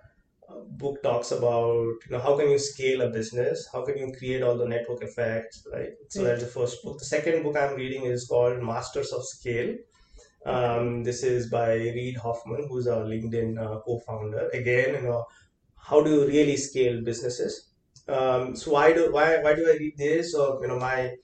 book 0.83 1.01
talks 1.03 1.31
about 1.31 1.95
you 2.05 2.11
know 2.11 2.19
how 2.19 2.37
can 2.37 2.49
you 2.49 2.59
scale 2.59 3.01
a 3.01 3.09
business, 3.09 3.67
how 3.73 3.85
can 3.85 3.97
you 3.97 4.11
create 4.17 4.41
all 4.41 4.57
the 4.57 4.67
network 4.67 5.01
effects, 5.03 5.65
right? 5.73 5.93
So 6.09 6.23
that's 6.23 6.43
the 6.43 6.49
first 6.49 6.83
book. 6.83 6.99
The 6.99 7.05
second 7.05 7.43
book 7.43 7.57
I'm 7.57 7.75
reading 7.75 8.05
is 8.05 8.27
called 8.27 8.63
Masters 8.63 9.11
of 9.11 9.25
Scale. 9.25 9.75
Um, 10.45 11.03
this 11.03 11.23
is 11.23 11.49
by 11.49 11.73
Reid 11.73 12.17
Hoffman, 12.17 12.67
who's 12.69 12.87
a 12.87 12.97
LinkedIn 12.97 13.59
uh, 13.59 13.81
co-founder. 13.81 14.49
Again, 14.53 14.95
you 14.95 15.01
know, 15.01 15.25
how 15.77 16.01
do 16.01 16.11
you 16.11 16.27
really 16.27 16.57
scale 16.57 17.03
businesses? 17.03 17.73
Um, 18.07 18.55
so 18.55 18.71
why 18.71 18.93
do 18.93 19.11
why 19.11 19.41
why 19.41 19.53
do 19.53 19.67
I 19.69 19.73
read 19.77 19.97
this? 19.97 20.33
Or 20.33 20.59
you 20.61 20.67
know, 20.67 20.79
my 20.79 21.15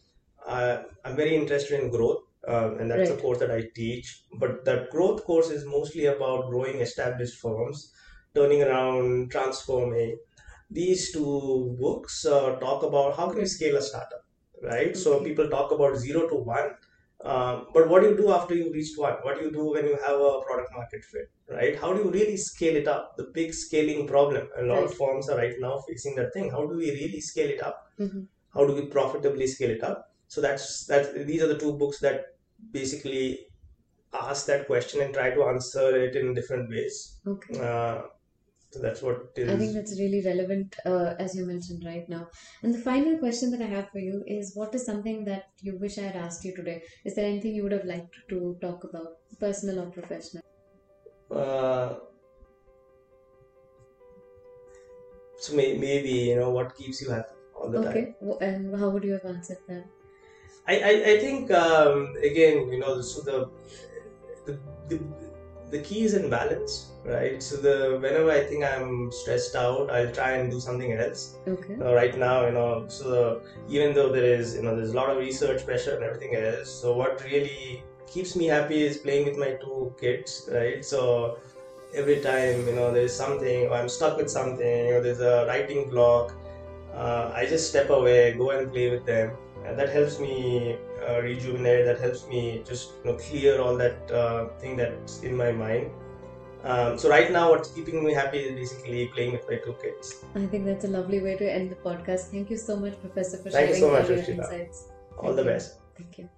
uh, 0.45 0.83
I'm 1.05 1.15
very 1.15 1.35
interested 1.35 1.79
in 1.79 1.89
growth, 1.89 2.23
um, 2.47 2.79
and 2.79 2.91
that's 2.91 3.09
a 3.09 3.17
course 3.17 3.39
that 3.39 3.51
I 3.51 3.63
teach. 3.75 4.23
But 4.39 4.65
that 4.65 4.89
growth 4.89 5.23
course 5.23 5.49
is 5.49 5.65
mostly 5.65 6.05
about 6.05 6.49
growing 6.49 6.79
established 6.81 7.39
firms, 7.39 7.93
turning 8.35 8.63
around, 8.63 9.31
transforming. 9.31 10.19
These 10.69 11.13
two 11.13 11.75
books 11.79 12.25
uh, 12.25 12.55
talk 12.59 12.83
about 12.83 13.15
how 13.15 13.29
can 13.29 13.39
you 13.41 13.47
scale 13.47 13.77
a 13.77 13.81
startup, 13.81 14.25
right? 14.61 14.95
So 14.97 15.23
people 15.23 15.49
talk 15.49 15.71
about 15.71 15.95
zero 15.97 16.27
to 16.29 16.35
one, 16.35 16.71
um, 17.23 17.67
but 17.73 17.87
what 17.87 18.01
do 18.01 18.09
you 18.09 18.17
do 18.17 18.31
after 18.31 18.53
you 18.53 18.71
reached 18.73 18.97
one? 18.97 19.13
What 19.21 19.39
do 19.39 19.45
you 19.45 19.51
do 19.51 19.71
when 19.71 19.85
you 19.85 19.97
have 20.05 20.19
a 20.19 20.41
product 20.41 20.73
market 20.75 21.05
fit, 21.05 21.31
right? 21.49 21.79
How 21.79 21.93
do 21.93 22.03
you 22.03 22.11
really 22.11 22.35
scale 22.35 22.75
it 22.75 22.87
up? 22.87 23.15
The 23.15 23.23
big 23.33 23.53
scaling 23.53 24.07
problem. 24.07 24.49
A 24.57 24.63
lot 24.63 24.83
of 24.83 24.93
firms 24.95 25.29
are 25.29 25.37
right 25.37 25.55
now 25.59 25.77
facing 25.87 26.15
that 26.15 26.33
thing. 26.33 26.51
How 26.51 26.65
do 26.65 26.75
we 26.75 26.91
really 26.91 27.21
scale 27.21 27.49
it 27.49 27.63
up? 27.63 27.87
Mm-hmm. 27.99 28.23
How 28.53 28.67
do 28.67 28.73
we 28.73 28.85
profitably 28.87 29.47
scale 29.47 29.71
it 29.71 29.83
up? 29.83 30.11
So 30.27 30.41
that's 30.41 30.85
that. 30.87 31.25
These 31.25 31.41
are 31.41 31.47
the 31.47 31.57
two 31.57 31.73
books 31.73 31.99
that 31.99 32.35
basically 32.71 33.47
ask 34.13 34.45
that 34.47 34.67
question 34.67 35.01
and 35.01 35.13
try 35.13 35.29
to 35.29 35.43
answer 35.45 35.95
it 35.95 36.15
in 36.15 36.33
different 36.33 36.69
ways. 36.69 37.19
Okay. 37.25 37.59
Uh, 37.59 38.01
so 38.73 38.79
that's 38.79 39.03
what 39.03 39.17
I 39.37 39.55
think 39.55 39.73
that's 39.73 39.99
really 39.99 40.23
relevant, 40.25 40.75
uh, 40.83 41.13
as 41.19 41.35
you 41.35 41.45
mentioned 41.45 41.83
right 41.85 42.09
now. 42.09 42.27
And 42.63 42.73
the 42.73 42.79
final 42.79 43.19
question 43.19 43.51
that 43.51 43.61
I 43.61 43.67
have 43.67 43.91
for 43.91 43.99
you 43.99 44.23
is 44.25 44.55
what 44.55 44.73
is 44.73 44.83
something 44.83 45.25
that 45.25 45.43
you 45.61 45.77
wish 45.77 45.99
I 45.99 46.05
had 46.07 46.15
asked 46.15 46.43
you 46.43 46.55
today? 46.55 46.81
Is 47.05 47.13
there 47.13 47.27
anything 47.27 47.53
you 47.53 47.61
would 47.61 47.71
have 47.71 47.85
liked 47.85 48.15
to 48.29 48.57
talk 48.61 48.83
about, 48.83 49.17
personal 49.39 49.79
or 49.81 49.91
professional? 49.91 50.43
Uh, 51.29 51.97
so 55.37 55.55
may, 55.55 55.77
maybe 55.77 56.09
you 56.29 56.35
know 56.35 56.49
what 56.49 56.75
keeps 56.75 56.99
you 56.99 57.11
happy 57.11 57.35
all 57.55 57.69
the 57.69 57.79
time. 57.79 57.89
Okay. 57.89 58.15
And 58.41 58.75
how 58.75 58.89
would 58.89 59.03
you 59.03 59.13
have 59.13 59.25
answered 59.25 59.59
that? 59.67 59.85
I, 60.67 60.79
I, 60.79 60.93
I 61.11 61.19
think 61.19 61.51
um, 61.51 62.15
again 62.23 62.73
you 62.73 62.79
know 62.79 63.01
so 63.01 63.21
the, 63.21 63.51
the 64.47 64.59
the 64.89 65.22
the 65.71 65.79
key 65.79 66.03
is 66.03 66.13
in 66.13 66.29
balance 66.29 66.89
right? 67.05 67.43
So 67.43 67.57
the 67.57 67.97
whenever 68.01 68.31
I 68.31 68.43
think 68.43 68.63
I'm 68.63 69.11
stressed 69.11 69.55
out 69.55 69.89
I'll 69.91 70.11
try 70.11 70.31
and 70.33 70.49
do 70.49 70.59
something 70.59 70.93
else. 70.93 71.35
Okay. 71.47 71.75
uh, 71.81 71.93
right 71.93 72.17
now 72.17 72.45
you 72.45 72.53
know 72.53 72.85
so 72.87 73.09
the, 73.09 73.41
even 73.67 73.93
though 73.93 74.11
there 74.11 74.25
is 74.25 74.55
you 74.55 74.61
know 74.61 74.75
there's 74.75 74.91
a 74.91 74.95
lot 74.95 75.09
of 75.09 75.17
research 75.17 75.65
pressure 75.65 75.95
and 75.95 76.03
everything 76.03 76.35
else 76.35 76.69
so 76.69 76.95
what 76.95 77.23
really 77.25 77.83
keeps 78.07 78.35
me 78.35 78.45
happy 78.45 78.83
is 78.83 78.97
playing 78.97 79.25
with 79.25 79.37
my 79.37 79.57
two 79.63 79.93
kids 79.99 80.49
right? 80.51 80.85
So 80.85 81.39
every 81.93 82.21
time 82.21 82.65
you 82.67 82.73
know 82.73 82.91
there's 82.91 83.13
something 83.13 83.67
or 83.67 83.73
I'm 83.73 83.89
stuck 83.89 84.17
with 84.17 84.29
something 84.29 84.93
or 84.93 85.01
there's 85.01 85.19
a 85.19 85.45
writing 85.47 85.89
block 85.89 86.33
uh, 86.93 87.31
I 87.33 87.45
just 87.45 87.69
step 87.69 87.89
away 87.89 88.33
go 88.33 88.51
and 88.51 88.71
play 88.71 88.89
with 88.89 89.05
them. 89.05 89.35
And 89.65 89.79
that 89.79 89.89
helps 89.89 90.19
me 90.19 90.77
uh, 91.09 91.19
rejuvenate 91.21 91.85
that 91.85 91.99
helps 91.99 92.27
me 92.27 92.61
just 92.65 92.91
you 93.03 93.11
know 93.11 93.17
clear 93.17 93.59
all 93.61 93.75
that 93.77 94.11
uh, 94.11 94.47
thing 94.61 94.75
that's 94.77 95.21
in 95.21 95.35
my 95.35 95.51
mind 95.51 95.91
um, 96.63 96.97
so 96.97 97.09
right 97.09 97.31
now 97.31 97.49
what's 97.51 97.71
keeping 97.71 98.03
me 98.05 98.13
happy 98.13 98.39
is 98.39 98.53
basically 98.55 99.07
playing 99.13 99.33
with 99.33 99.45
my 99.49 99.57
two 99.65 99.75
kids 99.83 100.13
I 100.35 100.45
think 100.45 100.65
that's 100.65 100.85
a 100.85 100.87
lovely 100.87 101.19
way 101.21 101.35
to 101.37 101.51
end 101.51 101.69
the 101.71 101.75
podcast. 101.87 102.31
Thank 102.31 102.49
you 102.49 102.57
so 102.57 102.77
much, 102.77 102.99
Professor, 103.01 103.37
for 103.37 103.49
Thank 103.49 103.69
you 103.69 103.75
sharing 103.75 103.81
so 103.81 103.91
much, 103.91 104.09
your 104.09 104.17
Rishita. 104.19 104.37
insights. 104.37 104.87
all 105.17 105.33
the 105.33 105.43
you. 105.43 105.49
best 105.49 105.79
Thank 105.97 106.17
you. 106.19 106.29